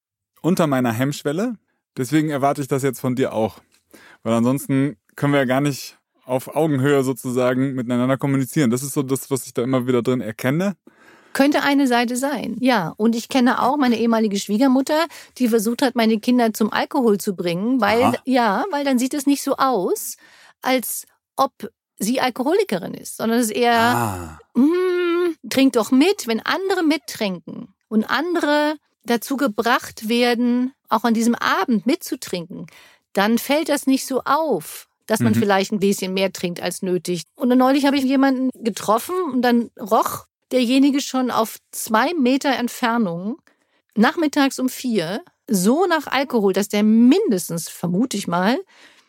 unter 0.42 0.68
meiner 0.68 0.92
Hemmschwelle. 0.92 1.56
Deswegen 1.98 2.30
erwarte 2.30 2.62
ich 2.62 2.68
das 2.68 2.84
jetzt 2.84 3.00
von 3.00 3.16
dir 3.16 3.34
auch. 3.34 3.60
Weil 4.24 4.34
ansonsten 4.34 4.98
können 5.16 5.34
wir 5.34 5.40
ja 5.40 5.46
gar 5.46 5.62
nicht 5.62 5.98
auf 6.32 6.56
Augenhöhe 6.56 7.04
sozusagen 7.04 7.74
miteinander 7.74 8.18
kommunizieren. 8.18 8.72
Das 8.72 8.84
ist 8.84 8.94
so 8.94 9.04
das, 9.04 9.30
was 9.30 9.46
ich 9.46 9.54
da 9.54 9.64
immer 9.64 9.86
wieder 9.86 10.02
drin 10.02 10.22
erkenne. 10.22 10.78
Könnte 11.34 11.62
eine 11.64 11.88
Seite 11.88 12.16
sein, 12.16 12.56
ja. 12.60 12.94
Und 12.96 13.16
ich 13.16 13.28
kenne 13.28 13.62
auch 13.62 13.78
meine 13.78 13.98
ehemalige 13.98 14.40
Schwiegermutter, 14.40 15.08
die 15.38 15.50
versucht 15.50 15.82
hat, 15.82 15.96
meine 15.96 16.20
Kinder 16.20 16.54
zum 16.54 16.72
Alkohol 16.72 17.20
zu 17.20 17.36
bringen, 17.36 17.82
weil, 17.82 18.04
Aha. 18.04 18.16
ja, 18.26 18.66
weil 18.72 18.86
dann 18.86 18.98
sieht 18.98 19.14
es 19.14 19.26
nicht 19.26 19.44
so 19.44 19.58
aus, 19.58 20.16
als 20.62 21.06
ob 21.36 21.52
sie 22.00 22.22
Alkoholikerin 22.22 22.94
ist, 22.94 23.18
sondern 23.18 23.40
es 23.40 23.48
ist 23.48 23.56
eher, 23.56 23.76
ah. 23.76 24.40
mm, 24.56 25.36
trink 25.50 25.74
doch 25.74 25.92
mit, 25.92 26.28
wenn 26.28 26.40
andere 26.40 26.84
mittrinken 26.84 27.74
und 27.90 28.06
andere 28.06 28.76
dazu 29.04 29.36
gebracht 29.36 30.08
werden, 30.08 30.74
auch 30.88 31.04
an 31.04 31.14
diesem 31.14 31.36
Abend 31.36 31.86
mitzutrinken, 31.86 32.68
dann 33.14 33.38
fällt 33.38 33.70
das 33.70 33.86
nicht 33.86 34.06
so 34.06 34.22
auf, 34.24 34.88
dass 35.12 35.20
man 35.20 35.34
mhm. 35.34 35.40
vielleicht 35.40 35.74
ein 35.74 35.80
bisschen 35.80 36.14
mehr 36.14 36.32
trinkt 36.32 36.62
als 36.62 36.82
nötig. 36.84 37.24
Und 37.36 37.50
dann 37.50 37.58
neulich 37.58 37.86
habe 37.86 37.98
ich 37.98 38.04
jemanden 38.06 38.50
getroffen 38.64 39.14
und 39.34 39.42
dann 39.42 39.70
roch 39.78 40.26
derjenige 40.54 41.02
schon 41.02 41.32
auf 41.32 41.58
zwei 41.72 42.14
Meter 42.14 42.56
Entfernung 42.56 43.38
nachmittags 43.94 44.58
um 44.58 44.70
vier 44.70 45.22
so 45.50 45.86
nach 45.86 46.08
Alkohol, 46.08 46.54
dass 46.54 46.70
der 46.70 46.84
mindestens, 46.84 47.68
vermute 47.68 48.16
ich 48.16 48.30
mal, 48.30 48.58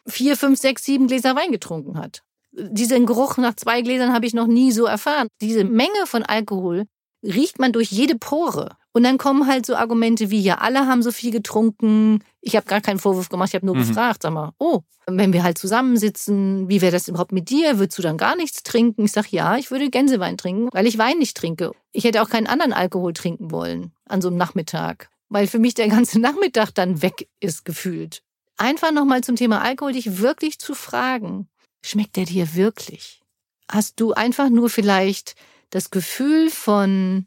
vier, 0.04 0.36
fünf, 0.36 0.58
sechs, 0.58 0.82
sieben 0.84 1.06
Gläser 1.06 1.36
Wein 1.36 1.52
getrunken 1.52 1.96
hat. 1.96 2.24
Diesen 2.50 3.06
Geruch 3.06 3.36
nach 3.36 3.54
zwei 3.54 3.82
Gläsern 3.82 4.12
habe 4.12 4.26
ich 4.26 4.34
noch 4.34 4.48
nie 4.48 4.72
so 4.72 4.86
erfahren. 4.86 5.28
Diese 5.40 5.62
Menge 5.62 6.06
von 6.06 6.24
Alkohol 6.24 6.86
riecht 7.22 7.60
man 7.60 7.70
durch 7.70 7.92
jede 7.92 8.18
Pore. 8.18 8.76
Und 8.92 9.04
dann 9.04 9.16
kommen 9.16 9.46
halt 9.46 9.64
so 9.64 9.74
Argumente 9.74 10.30
wie, 10.30 10.40
ja, 10.40 10.58
alle 10.58 10.86
haben 10.86 11.02
so 11.02 11.12
viel 11.12 11.30
getrunken. 11.30 12.22
Ich 12.40 12.56
habe 12.56 12.66
gar 12.66 12.82
keinen 12.82 12.98
Vorwurf 12.98 13.30
gemacht, 13.30 13.48
ich 13.48 13.54
habe 13.54 13.66
nur 13.66 13.74
mhm. 13.74 13.86
gefragt, 13.88 14.22
sag 14.22 14.32
mal, 14.32 14.52
oh, 14.58 14.82
wenn 15.06 15.32
wir 15.32 15.42
halt 15.42 15.58
zusammensitzen, 15.58 16.68
wie 16.68 16.80
wäre 16.80 16.92
das 16.92 17.08
überhaupt 17.08 17.32
mit 17.32 17.48
dir? 17.48 17.78
Würdest 17.78 17.98
du 17.98 18.02
dann 18.02 18.18
gar 18.18 18.36
nichts 18.36 18.62
trinken? 18.62 19.04
Ich 19.04 19.12
sag, 19.12 19.32
ja, 19.32 19.56
ich 19.56 19.70
würde 19.70 19.90
Gänsewein 19.90 20.36
trinken, 20.36 20.68
weil 20.72 20.86
ich 20.86 20.98
Wein 20.98 21.18
nicht 21.18 21.36
trinke. 21.36 21.72
Ich 21.92 22.04
hätte 22.04 22.22
auch 22.22 22.28
keinen 22.28 22.46
anderen 22.46 22.72
Alkohol 22.72 23.12
trinken 23.14 23.50
wollen 23.50 23.92
an 24.06 24.20
so 24.20 24.28
einem 24.28 24.36
Nachmittag, 24.36 25.08
weil 25.28 25.46
für 25.46 25.58
mich 25.58 25.74
der 25.74 25.88
ganze 25.88 26.18
Nachmittag 26.20 26.70
dann 26.72 27.02
weg 27.02 27.28
ist 27.40 27.64
gefühlt. 27.64 28.22
Einfach 28.58 28.92
nochmal 28.92 29.22
zum 29.22 29.36
Thema 29.36 29.62
Alkohol, 29.62 29.94
dich 29.94 30.18
wirklich 30.18 30.58
zu 30.58 30.74
fragen, 30.74 31.48
schmeckt 31.82 32.16
der 32.16 32.26
dir 32.26 32.54
wirklich? 32.54 33.22
Hast 33.70 33.98
du 34.00 34.12
einfach 34.12 34.50
nur 34.50 34.68
vielleicht 34.68 35.34
das 35.70 35.90
Gefühl 35.90 36.50
von, 36.50 37.26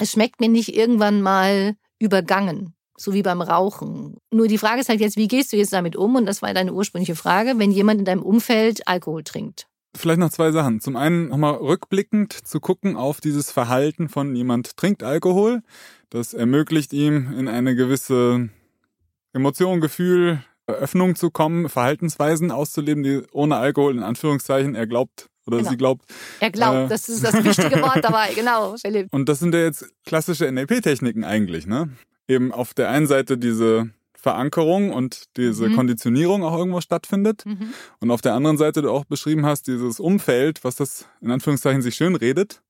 es 0.00 0.12
schmeckt 0.12 0.40
mir 0.40 0.48
nicht 0.48 0.74
irgendwann 0.74 1.22
mal 1.22 1.76
übergangen, 1.98 2.74
so 2.96 3.12
wie 3.12 3.22
beim 3.22 3.42
Rauchen. 3.42 4.16
Nur 4.32 4.48
die 4.48 4.58
Frage 4.58 4.80
ist 4.80 4.88
halt 4.88 5.00
jetzt, 5.00 5.16
wie 5.16 5.28
gehst 5.28 5.52
du 5.52 5.56
jetzt 5.56 5.72
damit 5.72 5.94
um? 5.94 6.16
Und 6.16 6.26
das 6.26 6.42
war 6.42 6.52
deine 6.54 6.72
ursprüngliche 6.72 7.14
Frage, 7.14 7.54
wenn 7.58 7.70
jemand 7.70 8.00
in 8.00 8.04
deinem 8.06 8.22
Umfeld 8.22 8.88
Alkohol 8.88 9.22
trinkt. 9.22 9.66
Vielleicht 9.96 10.20
noch 10.20 10.30
zwei 10.30 10.52
Sachen. 10.52 10.80
Zum 10.80 10.96
einen 10.96 11.28
nochmal 11.28 11.54
rückblickend 11.54 12.32
zu 12.32 12.60
gucken 12.60 12.96
auf 12.96 13.20
dieses 13.20 13.50
Verhalten 13.50 14.08
von 14.08 14.34
jemand 14.34 14.76
trinkt 14.76 15.02
Alkohol. 15.02 15.62
Das 16.10 16.32
ermöglicht 16.32 16.92
ihm 16.92 17.32
in 17.36 17.48
eine 17.48 17.74
gewisse 17.74 18.48
Emotion, 19.32 19.80
Gefühl, 19.80 20.42
Öffnung 20.66 21.16
zu 21.16 21.30
kommen, 21.30 21.68
Verhaltensweisen 21.68 22.50
auszuleben, 22.50 23.02
die 23.02 23.22
ohne 23.32 23.56
Alkohol 23.56 23.96
in 23.96 24.02
Anführungszeichen 24.02 24.74
er 24.74 24.86
glaubt 24.86 25.29
oder 25.46 25.58
genau. 25.58 25.70
sie 25.70 25.76
glaubt. 25.76 26.04
Er 26.40 26.50
glaubt, 26.50 26.86
äh, 26.86 26.88
das 26.88 27.08
ist 27.08 27.24
das 27.24 27.44
wichtige 27.44 27.80
Wort 27.82 28.02
dabei, 28.02 28.32
genau, 28.34 28.76
Philipp. 28.76 29.08
Und 29.12 29.28
das 29.28 29.38
sind 29.40 29.54
ja 29.54 29.60
jetzt 29.60 29.86
klassische 30.04 30.50
NLP-Techniken 30.50 31.24
eigentlich, 31.24 31.66
ne? 31.66 31.90
Eben 32.28 32.52
auf 32.52 32.74
der 32.74 32.90
einen 32.90 33.06
Seite 33.06 33.38
diese 33.38 33.90
Verankerung 34.20 34.92
und 34.92 35.24
diese 35.36 35.68
mhm. 35.68 35.76
Konditionierung 35.76 36.44
auch 36.44 36.56
irgendwo 36.56 36.80
stattfindet. 36.80 37.44
Mhm. 37.46 37.72
Und 38.00 38.10
auf 38.10 38.20
der 38.20 38.34
anderen 38.34 38.58
Seite 38.58 38.82
du 38.82 38.90
auch 38.90 39.04
beschrieben 39.04 39.46
hast, 39.46 39.66
dieses 39.66 39.98
Umfeld, 39.98 40.62
was 40.62 40.76
das 40.76 41.06
in 41.20 41.30
Anführungszeichen 41.30 41.82
sich 41.82 41.94
schön 41.94 42.14
redet. 42.14 42.62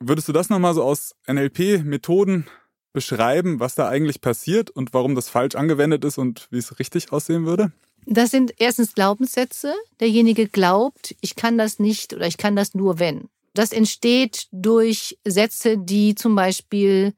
Würdest 0.00 0.28
du 0.28 0.32
das 0.32 0.48
nochmal 0.48 0.74
so 0.74 0.82
aus 0.82 1.14
NLP-Methoden 1.28 2.46
beschreiben, 2.92 3.60
was 3.60 3.74
da 3.74 3.88
eigentlich 3.88 4.20
passiert 4.20 4.70
und 4.70 4.94
warum 4.94 5.14
das 5.14 5.28
falsch 5.28 5.54
angewendet 5.54 6.04
ist 6.04 6.18
und 6.18 6.48
wie 6.50 6.58
es 6.58 6.78
richtig 6.78 7.12
aussehen 7.12 7.44
würde? 7.44 7.72
Das 8.06 8.30
sind 8.30 8.54
erstens 8.58 8.94
Glaubenssätze. 8.94 9.74
Derjenige 10.00 10.48
glaubt, 10.48 11.14
ich 11.20 11.36
kann 11.36 11.58
das 11.58 11.78
nicht 11.78 12.12
oder 12.14 12.26
ich 12.26 12.38
kann 12.38 12.56
das 12.56 12.74
nur 12.74 12.98
wenn. 12.98 13.28
Das 13.54 13.72
entsteht 13.72 14.48
durch 14.52 15.18
Sätze, 15.24 15.76
die 15.76 16.14
zum 16.14 16.34
Beispiel 16.34 17.14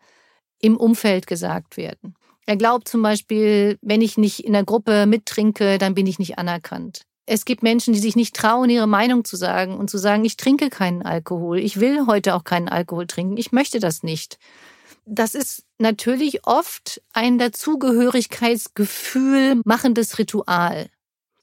im 0.61 0.77
Umfeld 0.77 1.27
gesagt 1.27 1.77
werden. 1.77 2.15
Er 2.47 2.57
glaubt 2.57 2.89
zum 2.89 3.03
Beispiel, 3.03 3.79
wenn 3.83 4.01
ich 4.01 4.19
nicht 4.19 4.45
in 4.45 4.53
der 4.53 4.65
Gruppe 4.65 5.07
mittrinke, 5.07 5.79
dann 5.79 5.95
bin 5.95 6.07
ich 6.07 6.19
nicht 6.19 6.39
anerkannt. 6.39 7.03
Es 7.25 7.45
gibt 7.45 7.63
Menschen, 7.63 7.95
die 7.95 8.01
sich 8.01 8.17
nicht 8.17 8.35
trauen, 8.35 8.69
ihre 8.69 8.89
Meinung 8.89 9.25
zu 9.25 9.37
sagen 9.37 9.77
und 9.77 9.89
zu 9.89 9.99
sagen, 9.99 10.25
ich 10.25 10.37
trinke 10.37 10.71
keinen 10.71 11.03
Alkohol, 11.03 11.59
ich 11.59 11.79
will 11.79 12.07
heute 12.07 12.35
auch 12.35 12.43
keinen 12.43 12.69
Alkohol 12.69 13.07
trinken, 13.07 13.37
ich 13.37 13.53
möchte 13.53 13.79
das 13.79 14.03
nicht. 14.03 14.39
Das 15.05 15.35
ist 15.35 15.65
natürlich 15.79 16.47
oft 16.47 17.03
ein 17.13 17.39
Dazugehörigkeitsgefühl 17.39 19.61
machendes 19.65 20.19
Ritual, 20.19 20.89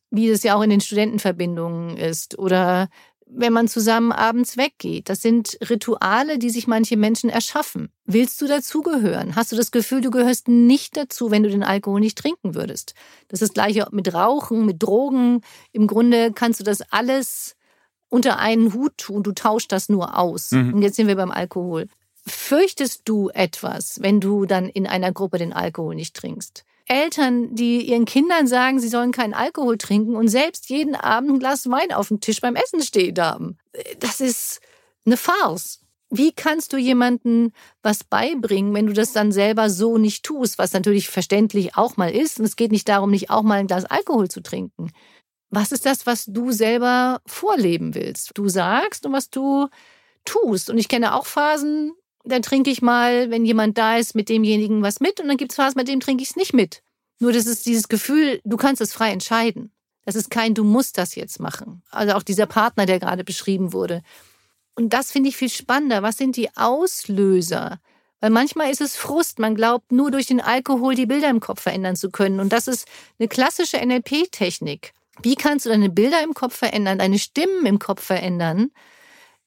wie 0.09 0.29
es 0.29 0.43
ja 0.43 0.55
auch 0.55 0.61
in 0.61 0.69
den 0.69 0.79
Studentenverbindungen 0.81 1.97
ist 1.97 2.39
oder 2.39 2.87
wenn 3.31 3.53
man 3.53 3.67
zusammen 3.67 4.11
abends 4.11 4.57
weggeht. 4.57 5.09
Das 5.09 5.21
sind 5.21 5.57
Rituale, 5.69 6.39
die 6.39 6.49
sich 6.49 6.67
manche 6.67 6.97
Menschen 6.97 7.29
erschaffen. 7.29 7.89
Willst 8.05 8.41
du 8.41 8.47
dazugehören? 8.47 9.35
Hast 9.35 9.51
du 9.51 9.55
das 9.55 9.71
Gefühl, 9.71 10.01
du 10.01 10.09
gehörst 10.09 10.47
nicht 10.47 10.97
dazu, 10.97 11.29
wenn 11.29 11.43
du 11.43 11.49
den 11.49 11.63
Alkohol 11.63 11.99
nicht 11.99 12.17
trinken 12.17 12.55
würdest? 12.55 12.95
Das 13.27 13.41
ist 13.41 13.49
das 13.49 13.53
gleiche 13.53 13.87
mit 13.91 14.13
Rauchen, 14.13 14.65
mit 14.65 14.81
Drogen. 14.81 15.41
Im 15.71 15.85
Grunde 15.85 16.31
kannst 16.33 16.59
du 16.59 16.63
das 16.63 16.81
alles 16.91 17.55
unter 18.09 18.39
einen 18.39 18.73
Hut 18.73 18.97
tun. 18.97 19.21
Du 19.21 19.31
tauschst 19.31 19.71
das 19.71 19.89
nur 19.89 20.17
aus. 20.17 20.51
Mhm. 20.51 20.73
Und 20.73 20.81
jetzt 20.81 20.95
sind 20.95 21.07
wir 21.07 21.15
beim 21.15 21.31
Alkohol. 21.31 21.87
Fürchtest 22.29 23.01
du 23.05 23.29
etwas, 23.29 24.01
wenn 24.01 24.19
du 24.19 24.45
dann 24.45 24.69
in 24.69 24.87
einer 24.87 25.11
Gruppe 25.11 25.37
den 25.37 25.53
Alkohol 25.53 25.95
nicht 25.95 26.15
trinkst? 26.15 26.63
Eltern, 26.87 27.53
die 27.55 27.81
ihren 27.83 28.05
Kindern 28.05 28.47
sagen, 28.47 28.79
sie 28.79 28.87
sollen 28.87 29.11
keinen 29.11 29.35
Alkohol 29.35 29.77
trinken 29.77 30.15
und 30.15 30.27
selbst 30.27 30.69
jeden 30.69 30.95
Abend 30.95 31.29
ein 31.29 31.39
Glas 31.39 31.69
Wein 31.69 31.91
auf 31.91 32.07
dem 32.07 32.19
Tisch 32.19 32.41
beim 32.41 32.55
Essen 32.55 32.81
stehen 32.81 33.17
haben. 33.19 33.57
Das 33.99 34.21
ist 34.21 34.59
eine 35.05 35.15
Farce. 35.15 35.81
Wie 36.09 36.31
kannst 36.31 36.73
du 36.73 36.77
jemandem 36.77 37.51
was 37.83 38.03
beibringen, 38.03 38.73
wenn 38.73 38.87
du 38.87 38.93
das 38.93 39.13
dann 39.13 39.31
selber 39.31 39.69
so 39.69 39.99
nicht 39.99 40.23
tust, 40.23 40.57
was 40.57 40.73
natürlich 40.73 41.09
verständlich 41.09 41.77
auch 41.77 41.97
mal 41.97 42.09
ist? 42.09 42.39
Und 42.39 42.45
es 42.45 42.55
geht 42.55 42.71
nicht 42.71 42.89
darum, 42.89 43.11
nicht 43.11 43.29
auch 43.29 43.43
mal 43.43 43.59
ein 43.59 43.67
Glas 43.67 43.85
Alkohol 43.85 44.27
zu 44.27 44.41
trinken. 44.41 44.91
Was 45.51 45.71
ist 45.71 45.85
das, 45.85 46.07
was 46.07 46.25
du 46.25 46.51
selber 46.51 47.21
vorleben 47.27 47.93
willst? 47.93 48.31
Du 48.33 48.49
sagst 48.49 49.05
und 49.05 49.13
was 49.13 49.29
du 49.29 49.67
tust. 50.25 50.71
Und 50.71 50.79
ich 50.79 50.87
kenne 50.87 51.13
auch 51.13 51.27
Phasen, 51.27 51.93
dann 52.23 52.41
trinke 52.41 52.69
ich 52.69 52.81
mal, 52.81 53.31
wenn 53.31 53.45
jemand 53.45 53.77
da 53.77 53.97
ist, 53.97 54.15
mit 54.15 54.29
demjenigen 54.29 54.81
was 54.81 54.99
mit 54.99 55.19
und 55.19 55.27
dann 55.27 55.37
gibt 55.37 55.51
es 55.51 55.55
Phasen, 55.55 55.77
mit 55.77 55.87
dem 55.87 55.99
trinke 55.99 56.23
ich 56.23 56.31
es 56.31 56.35
nicht 56.35 56.53
mit. 56.53 56.81
Nur 57.19 57.33
das 57.33 57.45
ist 57.45 57.65
dieses 57.65 57.87
Gefühl, 57.87 58.39
du 58.43 58.57
kannst 58.57 58.81
es 58.81 58.93
frei 58.93 59.11
entscheiden. 59.11 59.71
Das 60.05 60.15
ist 60.15 60.31
kein, 60.31 60.53
du 60.53 60.63
musst 60.63 60.97
das 60.97 61.15
jetzt 61.15 61.39
machen. 61.39 61.83
Also 61.91 62.13
auch 62.13 62.23
dieser 62.23 62.45
Partner, 62.45 62.85
der 62.85 62.99
gerade 62.99 63.23
beschrieben 63.23 63.73
wurde. 63.73 64.01
Und 64.75 64.93
das 64.93 65.11
finde 65.11 65.29
ich 65.29 65.37
viel 65.37 65.49
spannender. 65.49 66.01
Was 66.01 66.17
sind 66.17 66.37
die 66.37 66.55
Auslöser? 66.55 67.79
Weil 68.21 68.29
manchmal 68.29 68.71
ist 68.71 68.81
es 68.81 68.95
Frust. 68.95 69.39
Man 69.39 69.55
glaubt, 69.55 69.91
nur 69.91 70.09
durch 70.09 70.25
den 70.25 70.41
Alkohol 70.41 70.95
die 70.95 71.05
Bilder 71.05 71.29
im 71.29 71.39
Kopf 71.41 71.61
verändern 71.61 71.95
zu 71.95 72.09
können. 72.09 72.39
Und 72.39 72.53
das 72.53 72.67
ist 72.67 72.87
eine 73.19 73.27
klassische 73.27 73.77
NLP-Technik. 73.77 74.93
Wie 75.21 75.35
kannst 75.35 75.65
du 75.65 75.69
deine 75.69 75.89
Bilder 75.89 76.23
im 76.23 76.33
Kopf 76.33 76.55
verändern, 76.55 76.99
deine 76.99 77.19
Stimmen 77.19 77.65
im 77.65 77.77
Kopf 77.77 78.03
verändern? 78.03 78.71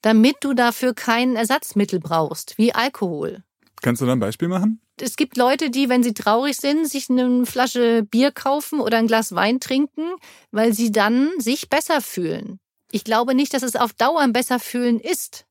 Damit 0.02 0.36
du 0.40 0.52
dafür 0.52 0.94
kein 0.94 1.36
Ersatzmittel 1.36 2.00
brauchst, 2.00 2.58
wie 2.58 2.74
Alkohol. 2.74 3.42
Kannst 3.80 4.02
du 4.02 4.06
da 4.06 4.12
ein 4.12 4.20
Beispiel 4.20 4.48
machen? 4.48 4.80
Es 5.00 5.16
gibt 5.16 5.36
Leute, 5.36 5.70
die, 5.70 5.88
wenn 5.88 6.02
sie 6.02 6.14
traurig 6.14 6.56
sind, 6.56 6.88
sich 6.88 7.10
eine 7.10 7.46
Flasche 7.46 8.04
Bier 8.04 8.30
kaufen 8.30 8.80
oder 8.80 8.98
ein 8.98 9.06
Glas 9.06 9.34
Wein 9.34 9.58
trinken, 9.58 10.12
weil 10.50 10.74
sie 10.74 10.92
dann 10.92 11.30
sich 11.38 11.68
besser 11.68 12.00
fühlen. 12.00 12.60
Ich 12.92 13.04
glaube 13.04 13.34
nicht, 13.34 13.54
dass 13.54 13.62
es 13.62 13.74
auf 13.74 13.94
Dauer 13.94 14.20
ein 14.20 14.32
besser 14.32 14.60
fühlen 14.60 15.00
ist, 15.00 15.46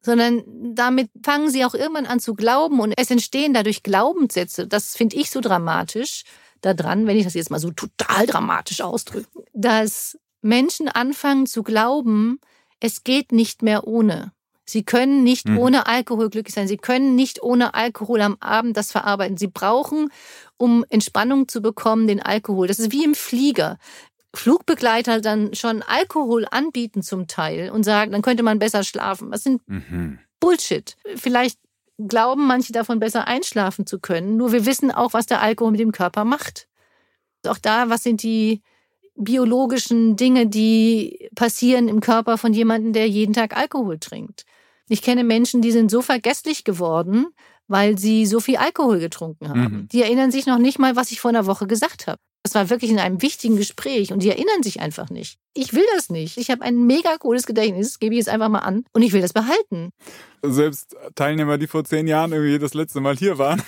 sondern 0.00 0.44
damit 0.74 1.10
fangen 1.22 1.50
sie 1.50 1.64
auch 1.64 1.74
irgendwann 1.74 2.06
an 2.06 2.20
zu 2.20 2.34
glauben 2.34 2.80
und 2.80 2.94
es 2.96 3.10
entstehen 3.10 3.52
dadurch 3.52 3.82
Glaubenssätze. 3.82 4.66
Das 4.66 4.96
finde 4.96 5.16
ich 5.16 5.30
so 5.30 5.40
dramatisch 5.40 6.22
daran, 6.60 7.06
wenn 7.06 7.16
ich 7.16 7.24
das 7.24 7.34
jetzt 7.34 7.50
mal 7.50 7.58
so 7.58 7.70
total 7.70 8.26
dramatisch 8.26 8.80
ausdrücke, 8.80 9.28
dass 9.52 10.18
Menschen 10.40 10.88
anfangen 10.88 11.46
zu 11.46 11.62
glauben, 11.62 12.38
es 12.80 13.04
geht 13.04 13.32
nicht 13.32 13.62
mehr 13.62 13.86
ohne. 13.86 14.32
Sie 14.66 14.82
können 14.82 15.24
nicht 15.24 15.46
mhm. 15.46 15.58
ohne 15.58 15.86
Alkohol 15.86 16.30
glücklich 16.30 16.54
sein. 16.54 16.68
Sie 16.68 16.78
können 16.78 17.14
nicht 17.14 17.42
ohne 17.42 17.74
Alkohol 17.74 18.22
am 18.22 18.36
Abend 18.40 18.76
das 18.76 18.92
verarbeiten. 18.92 19.36
Sie 19.36 19.46
brauchen, 19.46 20.10
um 20.56 20.84
Entspannung 20.88 21.48
zu 21.48 21.60
bekommen, 21.60 22.06
den 22.06 22.22
Alkohol. 22.22 22.66
Das 22.66 22.78
ist 22.78 22.92
wie 22.92 23.04
im 23.04 23.14
Flieger. 23.14 23.78
Flugbegleiter 24.34 25.20
dann 25.20 25.54
schon 25.54 25.82
Alkohol 25.82 26.46
anbieten 26.50 27.02
zum 27.02 27.26
Teil 27.26 27.70
und 27.70 27.84
sagen, 27.84 28.12
dann 28.12 28.22
könnte 28.22 28.42
man 28.42 28.58
besser 28.58 28.82
schlafen. 28.82 29.30
Das 29.30 29.44
sind 29.44 29.62
mhm. 29.68 30.18
Bullshit. 30.40 30.96
Vielleicht 31.14 31.58
glauben 31.98 32.46
manche 32.46 32.72
davon 32.72 32.98
besser 32.98 33.26
einschlafen 33.26 33.86
zu 33.86 34.00
können. 34.00 34.36
Nur 34.36 34.52
wir 34.52 34.66
wissen 34.66 34.90
auch, 34.90 35.12
was 35.12 35.26
der 35.26 35.40
Alkohol 35.40 35.72
mit 35.72 35.80
dem 35.80 35.92
Körper 35.92 36.24
macht. 36.24 36.68
Auch 37.46 37.58
da, 37.58 37.90
was 37.90 38.02
sind 38.02 38.22
die 38.22 38.62
biologischen 39.16 40.16
Dinge, 40.16 40.46
die 40.46 41.28
passieren 41.34 41.88
im 41.88 42.00
Körper 42.00 42.38
von 42.38 42.52
jemandem, 42.52 42.92
der 42.92 43.08
jeden 43.08 43.32
Tag 43.32 43.56
Alkohol 43.56 43.98
trinkt. 43.98 44.44
Ich 44.88 45.02
kenne 45.02 45.24
Menschen, 45.24 45.62
die 45.62 45.72
sind 45.72 45.90
so 45.90 46.02
vergesslich 46.02 46.64
geworden, 46.64 47.26
weil 47.68 47.96
sie 47.98 48.26
so 48.26 48.40
viel 48.40 48.56
Alkohol 48.56 48.98
getrunken 48.98 49.48
haben. 49.48 49.60
Mhm. 49.60 49.88
Die 49.88 50.02
erinnern 50.02 50.30
sich 50.30 50.46
noch 50.46 50.58
nicht 50.58 50.78
mal, 50.78 50.96
was 50.96 51.10
ich 51.10 51.20
vor 51.20 51.30
einer 51.30 51.46
Woche 51.46 51.66
gesagt 51.66 52.06
habe. 52.06 52.20
Das 52.44 52.54
war 52.54 52.68
wirklich 52.68 52.90
in 52.90 52.98
einem 52.98 53.22
wichtigen 53.22 53.56
Gespräch 53.56 54.12
und 54.12 54.22
die 54.22 54.28
erinnern 54.28 54.62
sich 54.62 54.78
einfach 54.78 55.08
nicht. 55.08 55.38
Ich 55.54 55.72
will 55.72 55.84
das 55.94 56.10
nicht. 56.10 56.36
Ich 56.36 56.50
habe 56.50 56.60
ein 56.60 56.86
mega 56.86 57.16
cooles 57.16 57.46
Gedächtnis, 57.46 57.98
gebe 57.98 58.14
ich 58.14 58.18
jetzt 58.18 58.28
einfach 58.28 58.50
mal 58.50 58.58
an 58.58 58.84
und 58.92 59.00
ich 59.00 59.14
will 59.14 59.22
das 59.22 59.32
behalten. 59.32 59.92
Selbst 60.42 60.94
Teilnehmer, 61.14 61.56
die 61.56 61.66
vor 61.66 61.84
zehn 61.84 62.06
Jahren 62.06 62.32
irgendwie 62.32 62.58
das 62.58 62.74
letzte 62.74 63.00
Mal 63.00 63.16
hier 63.16 63.38
waren 63.38 63.62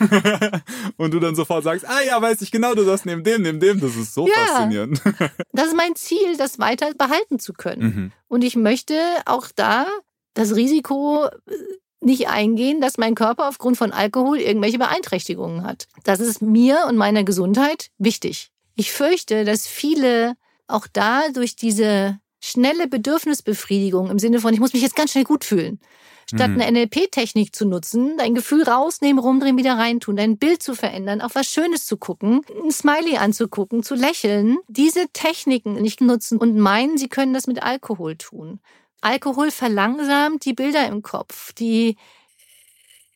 und 0.99 1.15
du 1.15 1.21
dann 1.21 1.35
sofort 1.35 1.65
sagst, 1.65 1.89
ah 1.89 2.03
ja, 2.07 2.21
weiß 2.21 2.43
ich 2.43 2.51
genau, 2.51 2.75
du 2.75 2.85
sagst 2.85 3.07
neben 3.07 3.25
dem, 3.25 3.41
neben 3.41 3.61
dem, 3.61 3.81
das 3.81 3.97
ist 3.97 4.13
so 4.13 4.29
ja, 4.29 4.35
faszinierend. 4.35 5.01
das 5.53 5.69
ist 5.69 5.77
mein 5.77 5.97
Ziel, 5.97 6.37
das 6.37 6.59
weiter 6.59 6.93
behalten 6.93 7.39
zu 7.39 7.55
können. 7.55 7.83
Mhm. 7.83 8.13
Und 8.29 8.45
ich 8.45 8.57
möchte 8.57 8.95
auch 9.25 9.49
da 9.57 9.87
das 10.35 10.55
Risiko 10.55 11.25
äh, 11.25 11.55
nicht 12.01 12.29
eingehen, 12.29 12.83
dass 12.83 12.99
mein 12.99 13.15
Körper 13.15 13.49
aufgrund 13.49 13.79
von 13.79 13.93
Alkohol 13.93 14.37
irgendwelche 14.37 14.79
Beeinträchtigungen 14.79 15.65
hat. 15.65 15.89
Das 16.05 16.21
ist 16.21 16.43
mir 16.43 16.85
und 16.89 16.97
meiner 16.97 17.25
Gesundheit 17.25 17.89
wichtig. 17.97 18.51
Ich 18.77 18.93
fürchte, 18.93 19.45
dass 19.45 19.67
viele 19.67 20.37
auch 20.69 20.87
da 20.87 21.29
durch 21.31 21.57
diese 21.57 22.19
schnelle 22.41 22.87
Bedürfnisbefriedigung 22.87 24.11
im 24.11 24.19
Sinne 24.19 24.41
von, 24.41 24.53
ich 24.55 24.61
muss 24.61 24.73
mich 24.73 24.83
jetzt 24.83 24.97
ganz 24.97 25.13
schnell 25.13 25.25
gut 25.25 25.45
fühlen. 25.45 25.81
Statt 26.29 26.51
mhm. 26.51 26.61
eine 26.61 26.81
NLP-Technik 26.81 27.55
zu 27.55 27.67
nutzen, 27.67 28.19
dein 28.19 28.35
Gefühl 28.35 28.65
rausnehmen, 28.65 29.23
rumdrehen, 29.23 29.57
wieder 29.57 29.79
reintun, 29.79 30.17
dein 30.17 30.39
Bild 30.39 30.61
zu 30.61 30.75
verändern, 30.75 31.21
auf 31.21 31.37
was 31.37 31.47
Schönes 31.47 31.87
zu 31.87 31.97
gucken, 31.97 32.41
ein 32.65 32.73
Smiley 32.73 33.17
anzugucken, 33.17 33.85
zu 33.85 33.95
lächeln, 33.95 34.59
diese 34.67 35.07
Techniken 35.13 35.75
nicht 35.75 36.01
nutzen 36.01 36.39
und 36.39 36.57
meinen, 36.59 36.99
sie 36.99 37.09
können 37.09 37.33
das 37.33 37.47
mit 37.47 37.63
Alkohol 37.63 38.17
tun. 38.17 38.61
Alkohol 39.03 39.53
verlangsamt 39.53 40.45
die 40.45 40.53
Bilder 40.53 40.89
im 40.89 41.03
Kopf. 41.03 41.53
Die 41.53 41.97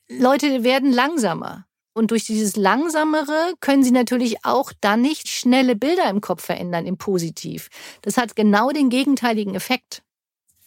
Leute 0.09 0.63
werden 0.63 0.93
langsamer. 0.93 1.67
Und 1.93 2.13
durch 2.13 2.25
dieses 2.25 2.57
Langsamere 2.57 3.55
können 3.61 3.83
sie 3.83 3.91
natürlich 3.91 4.45
auch 4.45 4.73
dann 4.81 5.03
nicht 5.03 5.29
schnelle 5.29 5.75
Bilder 5.75 6.09
im 6.09 6.21
Kopf 6.21 6.45
verändern, 6.45 6.87
im 6.87 6.99
Positiv. 6.99 7.69
Das 8.03 8.17
hat 8.17 8.37
genau 8.37 8.71
den 8.71 8.91
gegenteiligen 8.91 9.55
Effekt. 9.55 10.03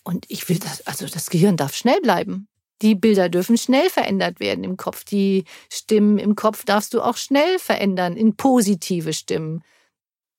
Und 0.03 0.25
ich 0.27 0.49
will 0.49 0.59
das, 0.59 0.85
also 0.85 1.07
das 1.07 1.29
Gehirn 1.29 1.55
darf 1.55 1.75
schnell 1.75 2.01
bleiben. 2.01 2.47
Die 2.81 2.95
Bilder 2.95 3.29
dürfen 3.29 3.57
schnell 3.57 3.89
verändert 3.89 4.41
werden 4.41 4.65
im 4.65 4.75
Kopf. 4.75 5.05
Die 5.05 5.45
Stimmen 5.71 6.19
im 6.19 6.35
Kopf 6.35 6.65
darfst 6.65 6.93
du 6.93 7.01
auch 7.01 7.15
schnell 7.15 7.57
verändern 7.57 8.17
in 8.17 8.35
positive 8.35 9.13
Stimmen. 9.13 9.63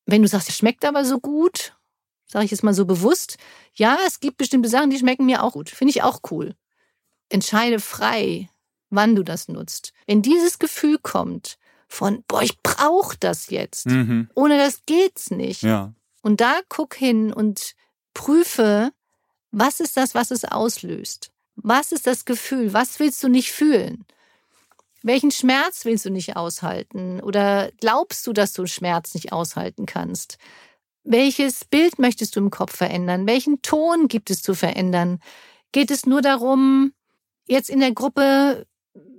Wenn 0.04 0.20
du 0.20 0.28
sagst, 0.28 0.50
es 0.50 0.58
schmeckt 0.58 0.84
aber 0.84 1.06
so 1.06 1.18
gut, 1.18 1.74
sage 2.26 2.44
ich 2.44 2.50
jetzt 2.50 2.62
mal 2.62 2.74
so 2.74 2.84
bewusst, 2.84 3.38
ja, 3.72 3.96
es 4.06 4.20
gibt 4.20 4.36
bestimmte 4.36 4.68
Sachen, 4.68 4.90
die 4.90 4.98
schmecken 4.98 5.24
mir 5.24 5.42
auch 5.42 5.52
gut. 5.52 5.70
Finde 5.70 5.92
ich 5.92 6.02
auch 6.02 6.20
cool. 6.30 6.54
Entscheide 7.30 7.80
frei, 7.80 8.50
wann 8.90 9.14
du 9.14 9.22
das 9.22 9.48
nutzt. 9.48 9.92
Wenn 10.06 10.22
dieses 10.22 10.58
Gefühl 10.58 10.98
kommt 10.98 11.58
von, 11.88 12.24
boah, 12.28 12.42
ich 12.42 12.60
brauche 12.62 13.16
das 13.18 13.50
jetzt, 13.50 13.86
mhm. 13.86 14.28
ohne 14.34 14.58
das 14.58 14.82
geht's 14.86 15.30
nicht. 15.30 15.62
Ja. 15.62 15.92
Und 16.22 16.40
da 16.40 16.60
guck 16.68 16.94
hin 16.94 17.32
und 17.32 17.74
prüfe, 18.14 18.92
was 19.50 19.80
ist 19.80 19.96
das, 19.96 20.14
was 20.14 20.30
es 20.30 20.44
auslöst? 20.44 21.30
Was 21.56 21.92
ist 21.92 22.06
das 22.06 22.24
Gefühl? 22.24 22.72
Was 22.72 22.98
willst 22.98 23.22
du 23.22 23.28
nicht 23.28 23.52
fühlen? 23.52 24.04
Welchen 25.02 25.30
Schmerz 25.30 25.84
willst 25.84 26.06
du 26.06 26.10
nicht 26.10 26.36
aushalten? 26.36 27.20
Oder 27.20 27.70
glaubst 27.80 28.26
du, 28.26 28.32
dass 28.32 28.54
du 28.54 28.66
Schmerz 28.66 29.14
nicht 29.14 29.32
aushalten 29.32 29.86
kannst? 29.86 30.38
Welches 31.04 31.66
Bild 31.66 31.98
möchtest 31.98 32.34
du 32.34 32.40
im 32.40 32.50
Kopf 32.50 32.74
verändern? 32.74 33.26
Welchen 33.26 33.60
Ton 33.60 34.08
gibt 34.08 34.30
es 34.30 34.42
zu 34.42 34.54
verändern? 34.54 35.20
Geht 35.72 35.90
es 35.90 36.06
nur 36.06 36.22
darum, 36.22 36.94
jetzt 37.46 37.68
in 37.68 37.80
der 37.80 37.92
Gruppe 37.92 38.66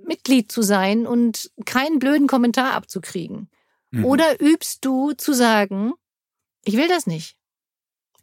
Mitglied 0.06 0.50
zu 0.50 0.62
sein 0.62 1.06
und 1.06 1.50
keinen 1.64 1.98
blöden 1.98 2.26
Kommentar 2.26 2.72
abzukriegen? 2.72 3.48
Mhm. 3.90 4.04
Oder 4.04 4.40
übst 4.40 4.84
du 4.84 5.12
zu 5.12 5.32
sagen, 5.32 5.92
ich 6.64 6.76
will 6.76 6.88
das 6.88 7.06
nicht? 7.06 7.36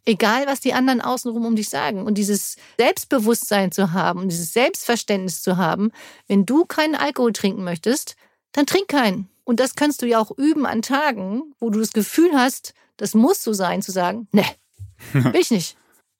Egal, 0.06 0.46
was 0.46 0.60
die 0.60 0.74
anderen 0.74 1.00
außenrum 1.00 1.46
um 1.46 1.56
dich 1.56 1.70
sagen. 1.70 2.04
Und 2.04 2.18
dieses 2.18 2.56
Selbstbewusstsein 2.78 3.72
zu 3.72 3.92
haben 3.92 4.20
und 4.20 4.28
dieses 4.28 4.52
Selbstverständnis 4.52 5.42
zu 5.42 5.56
haben, 5.56 5.92
wenn 6.26 6.44
du 6.44 6.66
keinen 6.66 6.94
Alkohol 6.94 7.32
trinken 7.32 7.64
möchtest, 7.64 8.16
dann 8.52 8.66
trink 8.66 8.88
keinen. 8.88 9.30
Und 9.44 9.60
das 9.60 9.76
kannst 9.76 10.02
du 10.02 10.06
ja 10.06 10.18
auch 10.18 10.30
üben 10.36 10.66
an 10.66 10.82
Tagen, 10.82 11.54
wo 11.58 11.70
du 11.70 11.78
das 11.78 11.92
Gefühl 11.92 12.32
hast, 12.34 12.74
das 12.96 13.14
muss 13.14 13.42
so 13.42 13.52
sein, 13.52 13.82
zu 13.82 13.92
sagen, 13.92 14.28
ne, 14.32 14.44
will 15.12 15.40
ich 15.40 15.50
nicht. 15.50 15.76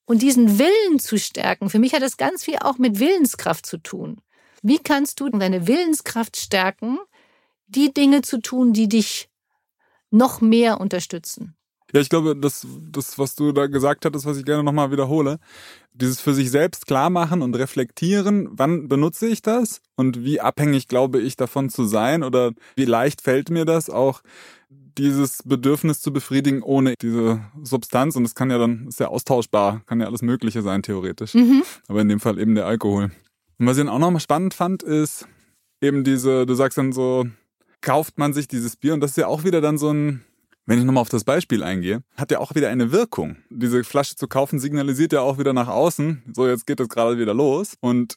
Und 0.07 0.21
diesen 0.23 0.59
Willen 0.59 0.99
zu 0.99 1.19
stärken, 1.19 1.71
für 1.71 1.79
mich 1.79 1.95
hat 1.95 2.03
das 2.03 2.17
ganz 2.17 2.45
viel 2.45 2.59
auch 2.59 2.79
mit 2.79 2.99
Willenskraft 2.99 3.65
zu 3.65 3.79
tun. 3.79 4.21
Wie 4.67 4.79
kannst 4.79 5.21
du 5.21 5.29
deine 5.29 5.67
Willenskraft 5.67 6.39
stärken, 6.39 6.99
die 7.67 7.93
Dinge 7.93 8.23
zu 8.23 8.41
tun, 8.41 8.73
die 8.73 8.89
dich 8.89 9.29
noch 10.11 10.41
mehr 10.41 10.81
unterstützen? 10.81 11.55
Ja, 11.93 12.01
ich 12.01 12.09
glaube, 12.09 12.35
das, 12.35 12.67
das, 12.91 13.19
was 13.19 13.35
du 13.35 13.53
da 13.53 13.67
gesagt 13.67 14.07
hattest, 14.07 14.25
was 14.25 14.39
ich 14.39 14.47
gerne 14.47 14.65
nochmal 14.65 14.91
wiederhole, 14.91 15.39
dieses 15.93 16.23
für 16.23 16.33
sich 16.33 16.51
selbst 16.51 16.87
klar 16.87 17.11
machen 17.11 17.43
und 17.43 17.55
reflektieren, 17.57 18.49
wann 18.53 18.89
benutze 18.89 19.27
ich 19.27 19.43
das 19.43 19.83
und 19.97 20.25
wie 20.25 20.41
abhängig 20.41 20.89
glaube 20.89 21.21
ich 21.21 21.37
davon 21.37 21.69
zu 21.69 21.85
sein 21.85 22.23
oder 22.23 22.53
wie 22.75 22.87
leicht 22.87 23.21
fällt 23.21 23.51
mir 23.51 23.67
das 23.67 23.91
auch 23.91 24.23
dieses 24.97 25.43
Bedürfnis 25.45 26.01
zu 26.01 26.11
befriedigen 26.11 26.63
ohne 26.63 26.95
diese 27.03 27.45
Substanz 27.63 28.17
und 28.17 28.25
es 28.25 28.35
kann 28.35 28.51
ja 28.51 28.57
dann, 28.57 28.89
ist 28.89 28.99
ja 28.99 29.09
austauschbar, 29.09 29.83
kann 29.85 30.01
ja 30.01 30.07
alles 30.07 30.23
Mögliche 30.23 30.63
sein 30.63 30.83
theoretisch, 30.83 31.35
mhm. 31.35 31.65
aber 31.87 32.01
in 32.01 32.09
dem 32.09 32.21
Fall 32.21 32.39
eben 32.39 32.55
der 32.55 32.65
Alkohol. 32.65 33.11
Und 33.59 33.67
was 33.67 33.77
ich 33.77 33.85
dann 33.85 33.93
auch 33.93 33.99
nochmal 33.99 34.21
spannend 34.21 34.55
fand, 34.55 34.83
ist 34.83 35.27
eben 35.81 36.05
diese, 36.05 36.47
du 36.47 36.55
sagst 36.55 36.79
dann 36.79 36.93
so, 36.93 37.27
kauft 37.81 38.19
man 38.19 38.33
sich 38.33 38.49
dieses 38.49 38.77
Bier 38.77 38.95
und 38.95 39.01
das 39.01 39.13
ist 39.13 39.17
ja 39.19 39.27
auch 39.27 39.45
wieder 39.45 39.61
dann 39.61 39.79
so 39.79 39.91
ein 39.93 40.25
wenn 40.67 40.79
ich 40.79 40.85
nochmal 40.85 41.03
auf 41.03 41.11
das 41.11 41.25
Beispiel 41.25 41.63
eingehe, 41.63 42.03
hat 42.17 42.31
ja 42.31 42.39
auch 42.39 42.55
wieder 42.55 42.71
eine 42.71 42.91
Wirkung. 42.91 43.37
Diese 43.51 43.85
Flasche 43.85 44.17
zu 44.17 44.29
kaufen 44.29 44.59
signalisiert 44.59 45.13
ja 45.13 45.21
auch 45.21 45.39
wieder 45.39 45.53
nach 45.53 45.69
außen, 45.69 46.23
so 46.35 46.47
jetzt 46.47 46.67
geht 46.67 46.81
es 46.81 46.89
gerade 46.89 47.19
wieder 47.19 47.35
los 47.35 47.77
und 47.81 48.17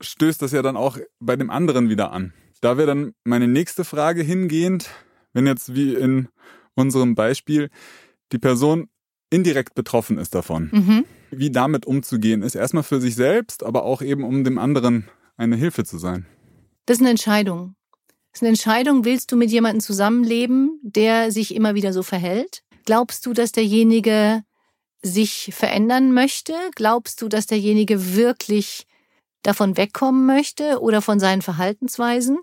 stößt 0.00 0.40
das 0.40 0.52
ja 0.52 0.62
dann 0.62 0.76
auch 0.76 0.98
bei 1.18 1.36
dem 1.36 1.50
anderen 1.50 1.88
wieder 1.88 2.12
an. 2.12 2.32
Da 2.60 2.76
wäre 2.76 2.86
dann 2.86 3.12
meine 3.24 3.48
nächste 3.48 3.84
Frage 3.84 4.22
hingehend, 4.22 4.88
wenn 5.32 5.46
jetzt 5.46 5.74
wie 5.74 5.94
in 5.94 6.28
unserem 6.74 7.14
Beispiel 7.14 7.70
die 8.32 8.38
Person 8.38 8.88
indirekt 9.30 9.74
betroffen 9.74 10.18
ist 10.18 10.34
davon, 10.34 10.70
mhm. 10.72 11.04
wie 11.30 11.50
damit 11.50 11.86
umzugehen 11.86 12.42
ist, 12.42 12.54
erstmal 12.54 12.82
für 12.82 13.00
sich 13.00 13.14
selbst, 13.14 13.62
aber 13.62 13.84
auch 13.84 14.02
eben 14.02 14.24
um 14.24 14.44
dem 14.44 14.58
anderen 14.58 15.08
eine 15.36 15.56
Hilfe 15.56 15.84
zu 15.84 15.98
sein. 15.98 16.26
Das 16.86 16.98
ist 16.98 17.02
eine 17.02 17.10
Entscheidung. 17.10 17.74
Das 18.32 18.38
ist 18.38 18.42
eine 18.42 18.50
Entscheidung, 18.50 19.04
willst 19.04 19.32
du 19.32 19.36
mit 19.36 19.50
jemandem 19.50 19.80
zusammenleben, 19.80 20.78
der 20.82 21.32
sich 21.32 21.54
immer 21.54 21.74
wieder 21.74 21.92
so 21.92 22.02
verhält? 22.02 22.62
Glaubst 22.84 23.26
du, 23.26 23.32
dass 23.32 23.52
derjenige 23.52 24.42
sich 25.02 25.50
verändern 25.54 26.12
möchte? 26.12 26.54
Glaubst 26.74 27.22
du, 27.22 27.28
dass 27.28 27.46
derjenige 27.46 28.14
wirklich 28.14 28.86
davon 29.42 29.76
wegkommen 29.76 30.26
möchte 30.26 30.80
oder 30.80 31.02
von 31.02 31.18
seinen 31.18 31.42
Verhaltensweisen? 31.42 32.38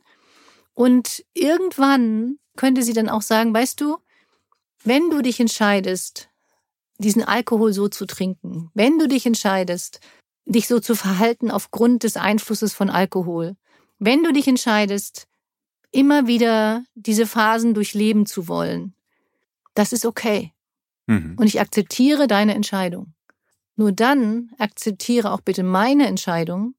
Und 0.74 1.26
irgendwann 1.34 2.38
könnte 2.56 2.84
sie 2.84 2.94
dann 2.94 3.10
auch 3.10 3.22
sagen, 3.22 3.54
weißt 3.54 3.80
du, 3.80 3.98
wenn 4.84 5.10
du 5.10 5.22
dich 5.22 5.40
entscheidest, 5.40 6.27
diesen 6.98 7.24
Alkohol 7.24 7.74
so 7.74 7.88
zu 7.88 8.06
trinken, 8.06 8.72
wenn 8.74 8.98
du 9.00 9.08
dich 9.08 9.26
entscheidest, 9.26 10.00
dich 10.46 10.68
so 10.68 10.80
zu 10.80 10.96
verhalten 10.96 11.52
aufgrund 11.52 12.04
des 12.04 12.18
Einflusses 12.18 12.74
von 12.74 12.90
Alkohol, 12.90 13.56
wenn 14.00 14.24
du 14.24 14.32
dich 14.32 14.48
entscheidest, 14.48 15.28
immer 15.92 16.28
wieder 16.28 16.84
diese 16.96 17.26
Phasen 17.26 17.74
durchleben 17.74 18.26
zu 18.26 18.48
wollen, 18.48 18.94
das 19.74 19.94
ist 19.94 20.06
okay. 20.06 20.54
Mhm. 21.08 21.36
Und 21.38 21.48
ich 21.48 21.60
akzeptiere 21.60 22.28
deine 22.28 22.56
Entscheidung. 22.56 23.14
Nur 23.76 23.92
dann 23.92 24.52
akzeptiere 24.58 25.32
auch 25.32 25.42
bitte 25.42 25.64
meine 25.64 26.08
Entscheidung, 26.08 26.74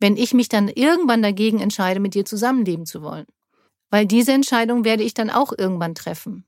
wenn 0.00 0.16
ich 0.16 0.34
mich 0.34 0.48
dann 0.48 0.68
irgendwann 0.68 1.22
dagegen 1.22 1.60
entscheide, 1.60 2.00
mit 2.00 2.14
dir 2.14 2.24
zusammenleben 2.24 2.86
zu 2.86 3.02
wollen. 3.02 3.26
Weil 3.90 4.06
diese 4.06 4.32
Entscheidung 4.32 4.84
werde 4.84 5.02
ich 5.02 5.14
dann 5.14 5.30
auch 5.30 5.52
irgendwann 5.56 5.94
treffen. 5.94 6.44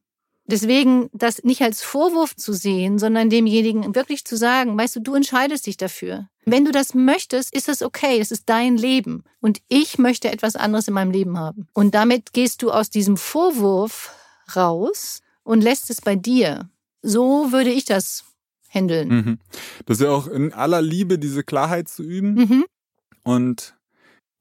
Deswegen 0.51 1.09
das 1.13 1.43
nicht 1.45 1.63
als 1.63 1.83
Vorwurf 1.83 2.35
zu 2.35 2.53
sehen, 2.53 2.99
sondern 2.99 3.31
demjenigen 3.31 3.95
wirklich 3.95 4.25
zu 4.25 4.37
sagen, 4.37 4.77
weißt 4.77 4.97
du, 4.97 5.01
du 5.01 5.15
entscheidest 5.15 5.67
dich 5.67 5.77
dafür. 5.77 6.29
Wenn 6.45 6.65
du 6.65 6.73
das 6.73 6.95
möchtest, 6.95 7.55
ist 7.55 7.69
das 7.69 7.83
okay, 7.83 8.19
es 8.19 8.31
ist 8.31 8.49
dein 8.49 8.77
Leben. 8.77 9.25
Und 9.41 9.61
ich 9.69 9.99
möchte 9.99 10.31
etwas 10.33 10.57
anderes 10.57 10.89
in 10.89 10.95
meinem 10.95 11.13
Leben 11.13 11.39
haben. 11.39 11.69
Und 11.73 11.95
damit 11.95 12.33
gehst 12.33 12.63
du 12.63 12.71
aus 12.71 12.91
diesem 12.91 13.17
Vorwurf 13.17 14.15
raus 14.57 15.21
und 15.45 15.63
lässt 15.63 15.91
es 15.91 16.01
bei 16.01 16.17
dir. 16.17 16.69
So 17.03 17.53
würde 17.53 17.71
ich 17.71 17.85
das 17.85 18.25
handeln. 18.69 19.09
Mhm. 19.09 19.39
Das 19.87 19.99
ist 19.99 20.05
ja 20.05 20.11
auch 20.11 20.27
in 20.27 20.53
aller 20.53 20.83
Liebe 20.83 21.19
diese 21.19 21.43
Klarheit 21.43 21.89
zu 21.89 22.03
üben 22.03 22.35
mhm. 22.35 22.65
und 23.23 23.75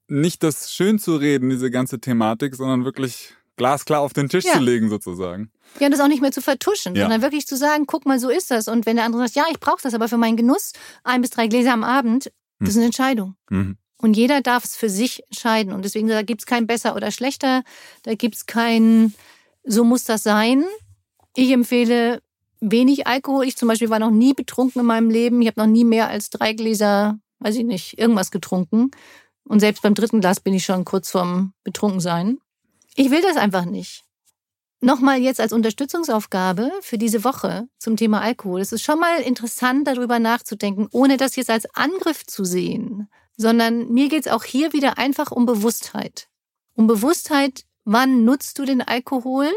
nicht 0.08 0.42
das 0.42 0.72
schön 0.72 0.98
zu 0.98 1.16
reden, 1.16 1.50
diese 1.50 1.70
ganze 1.70 2.00
Thematik, 2.00 2.54
sondern 2.56 2.84
wirklich 2.84 3.34
glasklar 3.60 4.00
auf 4.00 4.14
den 4.14 4.30
Tisch 4.30 4.46
ja. 4.46 4.54
zu 4.54 4.60
legen 4.60 4.88
sozusagen. 4.88 5.50
Ja, 5.78 5.86
und 5.86 5.92
das 5.92 6.00
auch 6.00 6.08
nicht 6.08 6.22
mehr 6.22 6.32
zu 6.32 6.40
vertuschen, 6.40 6.96
ja. 6.96 7.02
sondern 7.02 7.20
wirklich 7.20 7.46
zu 7.46 7.58
sagen, 7.58 7.84
guck 7.86 8.06
mal, 8.06 8.18
so 8.18 8.30
ist 8.30 8.50
das. 8.50 8.68
Und 8.68 8.86
wenn 8.86 8.96
der 8.96 9.04
andere 9.04 9.22
sagt, 9.22 9.34
ja, 9.36 9.44
ich 9.52 9.60
brauche 9.60 9.82
das 9.82 9.92
aber 9.92 10.08
für 10.08 10.16
meinen 10.16 10.38
Genuss, 10.38 10.72
ein 11.04 11.20
bis 11.20 11.28
drei 11.28 11.46
Gläser 11.46 11.74
am 11.74 11.84
Abend, 11.84 12.32
das 12.58 12.70
ist 12.70 12.76
eine 12.76 12.86
Entscheidung. 12.86 13.36
Mhm. 13.50 13.76
Und 13.98 14.16
jeder 14.16 14.40
darf 14.40 14.64
es 14.64 14.76
für 14.76 14.88
sich 14.88 15.22
entscheiden. 15.24 15.74
Und 15.74 15.84
deswegen, 15.84 16.08
da 16.08 16.22
gibt 16.22 16.40
es 16.40 16.46
kein 16.46 16.66
besser 16.66 16.96
oder 16.96 17.10
schlechter, 17.10 17.62
da 18.02 18.14
gibt 18.14 18.34
es 18.34 18.46
kein, 18.46 19.12
so 19.62 19.84
muss 19.84 20.04
das 20.04 20.22
sein. 20.22 20.64
Ich 21.36 21.50
empfehle 21.50 22.22
wenig 22.60 23.06
Alkohol. 23.06 23.44
Ich 23.44 23.58
zum 23.58 23.68
Beispiel 23.68 23.90
war 23.90 23.98
noch 23.98 24.10
nie 24.10 24.32
betrunken 24.32 24.80
in 24.80 24.86
meinem 24.86 25.10
Leben. 25.10 25.42
Ich 25.42 25.48
habe 25.48 25.60
noch 25.60 25.66
nie 25.66 25.84
mehr 25.84 26.08
als 26.08 26.30
drei 26.30 26.54
Gläser, 26.54 27.18
weiß 27.40 27.56
ich 27.56 27.64
nicht, 27.64 27.98
irgendwas 27.98 28.30
getrunken. 28.30 28.90
Und 29.44 29.60
selbst 29.60 29.82
beim 29.82 29.94
dritten 29.94 30.20
Glas 30.20 30.40
bin 30.40 30.54
ich 30.54 30.64
schon 30.64 30.86
kurz 30.86 31.10
vorm 31.10 31.52
Betrunkensein. 31.62 32.38
Ich 33.00 33.10
will 33.10 33.22
das 33.22 33.38
einfach 33.38 33.64
nicht. 33.64 34.04
Nochmal 34.82 35.20
jetzt 35.22 35.40
als 35.40 35.54
Unterstützungsaufgabe 35.54 36.70
für 36.82 36.98
diese 36.98 37.24
Woche 37.24 37.66
zum 37.78 37.96
Thema 37.96 38.20
Alkohol. 38.20 38.60
Es 38.60 38.72
ist 38.72 38.82
schon 38.82 39.00
mal 39.00 39.22
interessant, 39.22 39.86
darüber 39.86 40.18
nachzudenken, 40.18 40.86
ohne 40.92 41.16
das 41.16 41.34
jetzt 41.36 41.48
als 41.48 41.64
Angriff 41.74 42.26
zu 42.26 42.44
sehen, 42.44 43.08
sondern 43.38 43.88
mir 43.88 44.10
geht 44.10 44.26
es 44.26 44.32
auch 44.32 44.44
hier 44.44 44.74
wieder 44.74 44.98
einfach 44.98 45.30
um 45.30 45.46
Bewusstheit. 45.46 46.28
Um 46.74 46.86
Bewusstheit, 46.86 47.64
wann 47.86 48.26
nutzt 48.26 48.58
du 48.58 48.66
den 48.66 48.82
Alkohol 48.82 49.48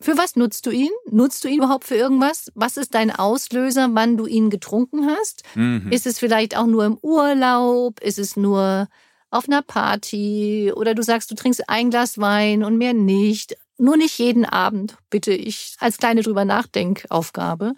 Für 0.00 0.16
was 0.16 0.36
nutzt 0.36 0.66
du 0.66 0.70
ihn? 0.70 0.90
Nutzt 1.10 1.42
du 1.42 1.48
ihn 1.48 1.58
überhaupt 1.58 1.84
für 1.84 1.96
irgendwas? 1.96 2.52
Was 2.54 2.76
ist 2.76 2.94
dein 2.94 3.10
Auslöser, 3.10 3.88
wann 3.92 4.16
du 4.16 4.26
ihn 4.26 4.50
getrunken 4.50 5.06
hast? 5.06 5.42
Mhm. 5.56 5.90
Ist 5.90 6.06
es 6.06 6.20
vielleicht 6.20 6.56
auch 6.56 6.66
nur 6.66 6.84
im 6.84 6.98
Urlaub? 7.02 8.00
Ist 8.00 8.18
es 8.20 8.36
nur 8.36 8.86
auf 9.34 9.48
einer 9.48 9.62
Party? 9.62 10.72
Oder 10.74 10.94
du 10.94 11.02
sagst, 11.02 11.30
du 11.30 11.34
trinkst 11.34 11.68
ein 11.68 11.90
Glas 11.90 12.18
Wein 12.18 12.64
und 12.64 12.78
mehr 12.78 12.94
nicht? 12.94 13.56
Nur 13.76 13.96
nicht 13.96 14.18
jeden 14.18 14.44
Abend, 14.44 14.96
bitte 15.10 15.32
ich, 15.32 15.74
als 15.80 15.98
kleine 15.98 16.22
drüber 16.22 16.44
nachdenkaufgabe. 16.44 17.74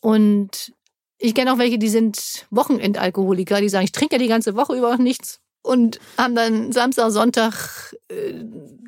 Und 0.00 0.72
ich 1.18 1.34
kenne 1.34 1.52
auch 1.52 1.58
welche, 1.58 1.78
die 1.78 1.88
sind 1.88 2.46
Wochenendalkoholiker, 2.50 3.60
die 3.60 3.68
sagen, 3.68 3.84
ich 3.84 3.92
trinke 3.92 4.16
ja 4.16 4.18
die 4.22 4.28
ganze 4.28 4.54
Woche 4.54 4.76
über 4.76 4.96
nichts 4.96 5.40
und 5.62 5.98
haben 6.16 6.36
dann 6.36 6.72
Samstag, 6.72 7.10
Sonntag 7.10 7.94
äh, 8.08 8.34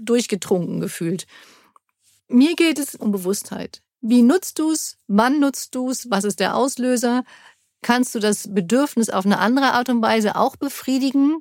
durchgetrunken 0.00 0.80
gefühlt. 0.80 1.26
Mir 2.28 2.54
geht 2.54 2.78
es 2.78 2.94
um 2.94 3.10
Bewusstheit. 3.10 3.82
Wie 4.00 4.22
nutzt 4.22 4.58
du 4.60 4.70
es? 4.70 4.96
Wann 5.08 5.40
nutzt 5.40 5.74
du 5.74 5.90
es? 5.90 6.10
Was 6.10 6.24
ist 6.24 6.38
der 6.38 6.54
Auslöser? 6.54 7.24
Kannst 7.82 8.14
du 8.14 8.18
das 8.18 8.52
Bedürfnis 8.52 9.10
auf 9.10 9.24
eine 9.24 9.38
andere 9.38 9.72
Art 9.72 9.88
und 9.88 10.02
Weise 10.02 10.36
auch 10.36 10.56
befriedigen? 10.56 11.40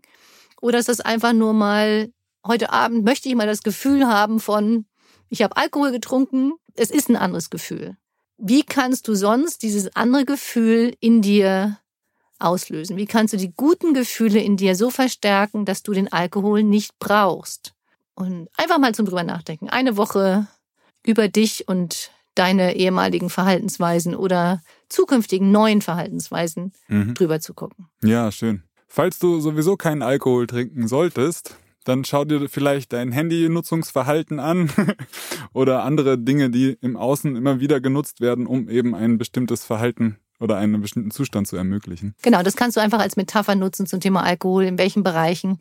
Oder 0.62 0.80
ist 0.80 0.90
das 0.90 1.02
einfach 1.02 1.34
nur 1.34 1.54
mal, 1.54 2.12
heute 2.46 2.72
Abend 2.72 3.04
möchte 3.04 3.30
ich 3.30 3.36
mal 3.36 3.48
das 3.48 3.64
Gefühl 3.64 4.08
haben 4.08 4.40
von, 4.40 4.86
ich 5.30 5.42
habe 5.42 5.58
Alkohol 5.58 5.92
getrunken, 5.92 6.54
es 6.76 6.92
ist 6.92 7.10
ein 7.10 7.16
anderes 7.16 7.50
Gefühl. 7.50 7.98
Wie 8.38 8.64
kannst 8.64 9.08
du 9.08 9.16
sonst 9.16 9.64
dieses 9.64 9.96
andere 9.96 10.26
Gefühl 10.26 10.96
in 11.00 11.22
dir 11.22 11.80
auslösen? 12.40 12.98
Wie 12.98 13.08
kannst 13.08 13.34
du 13.34 13.38
die 13.38 13.54
guten 13.56 13.94
Gefühle 13.94 14.40
in 14.40 14.58
dir 14.58 14.76
so 14.76 14.92
verstärken, 14.92 15.66
dass 15.66 15.82
du 15.82 15.94
den 15.94 16.12
Alkohol 16.12 16.64
nicht 16.64 16.98
brauchst? 17.00 17.74
Und 18.14 18.48
einfach 18.58 18.78
mal 18.78 18.96
zum 18.96 19.06
drüber 19.06 19.24
nachdenken. 19.24 19.70
Eine 19.70 19.98
Woche 19.98 20.48
über 21.04 21.28
dich 21.28 21.68
und 21.68 22.12
deine 22.38 22.76
ehemaligen 22.76 23.30
Verhaltensweisen 23.30 24.16
oder 24.16 24.62
zukünftigen 24.90 25.52
neuen 25.52 25.82
Verhaltensweisen 25.82 26.72
mhm. 26.88 27.14
drüber 27.14 27.40
zu 27.40 27.54
gucken. 27.54 27.88
Ja, 28.04 28.32
schön. 28.32 28.64
Falls 28.88 29.20
du 29.20 29.40
sowieso 29.40 29.76
keinen 29.76 30.02
Alkohol 30.02 30.48
trinken 30.48 30.88
solltest, 30.88 31.58
dann 31.84 32.04
schau 32.04 32.26
dir 32.26 32.50
vielleicht 32.50 32.94
dein 32.94 33.12
Handynutzungsverhalten 33.12 34.40
an 34.40 34.70
oder 35.54 35.84
andere 35.84 36.18
Dinge, 36.18 36.50
die 36.50 36.78
im 36.82 36.98
Außen 36.98 37.36
immer 37.36 37.60
wieder 37.60 37.80
genutzt 37.80 38.22
werden, 38.22 38.46
um 38.46 38.70
eben 38.70 38.94
ein 38.96 39.18
bestimmtes 39.18 39.64
Verhalten 39.64 40.18
oder 40.40 40.58
einen 40.58 40.82
bestimmten 40.82 41.12
Zustand 41.12 41.48
zu 41.48 41.56
ermöglichen. 41.56 42.14
Genau, 42.22 42.44
das 42.44 42.56
kannst 42.56 42.78
du 42.78 42.82
einfach 42.82 43.00
als 43.00 43.16
Metapher 43.16 43.56
nutzen 43.56 43.88
zum 43.88 44.00
Thema 44.00 44.24
Alkohol. 44.24 44.66
In 44.66 44.78
welchen 44.78 45.04
Bereichen 45.04 45.60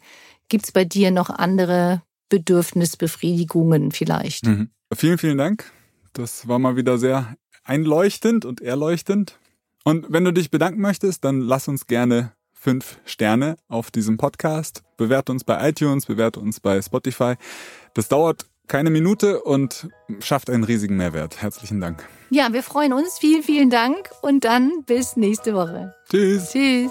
gibt 0.48 0.64
es 0.64 0.72
bei 0.72 0.84
dir 0.84 1.10
noch 1.10 1.30
andere 1.30 2.02
Bedürfnisbefriedigungen 2.28 3.92
vielleicht? 3.92 4.46
Mhm. 4.46 4.70
Vielen, 4.94 5.18
vielen 5.18 5.38
Dank. 5.38 5.72
Das 6.16 6.48
war 6.48 6.59
mal 6.59 6.76
wieder 6.76 6.96
sehr 6.96 7.37
einleuchtend 7.62 8.46
und 8.46 8.62
erleuchtend. 8.62 9.38
Und 9.85 10.07
wenn 10.09 10.24
du 10.24 10.33
dich 10.33 10.50
bedanken 10.50 10.81
möchtest, 10.81 11.24
dann 11.24 11.42
lass 11.42 11.68
uns 11.68 11.87
gerne 11.87 12.33
fünf 12.55 12.98
Sterne 13.05 13.57
auf 13.68 13.90
diesem 13.90 14.16
Podcast. 14.16 14.83
Bewerte 14.96 15.31
uns 15.31 15.44
bei 15.44 15.68
iTunes, 15.68 16.07
bewerte 16.07 16.40
uns 16.40 16.59
bei 16.59 16.81
Spotify. 16.81 17.35
Das 17.92 18.09
dauert 18.09 18.46
keine 18.66 18.88
Minute 18.88 19.42
und 19.42 19.88
schafft 20.20 20.48
einen 20.48 20.64
riesigen 20.64 20.96
Mehrwert. 20.96 21.42
Herzlichen 21.42 21.83
Dank. 21.83 22.09
Ja, 22.31 22.50
wir 22.52 22.62
freuen 22.62 22.94
uns. 22.94 23.18
Vielen, 23.18 23.42
vielen 23.42 23.68
Dank 23.68 24.11
und 24.22 24.44
dann 24.44 24.85
bis 24.87 25.16
nächste 25.16 25.55
Woche. 25.55 25.94
Tschüss. 26.09 26.50
Tschüss. 26.50 26.90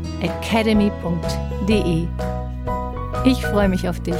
www.fresh-academy.de. 0.21 2.07
Ich 3.25 3.45
freue 3.45 3.69
mich 3.69 3.87
auf 3.87 3.99
dich. 3.99 4.15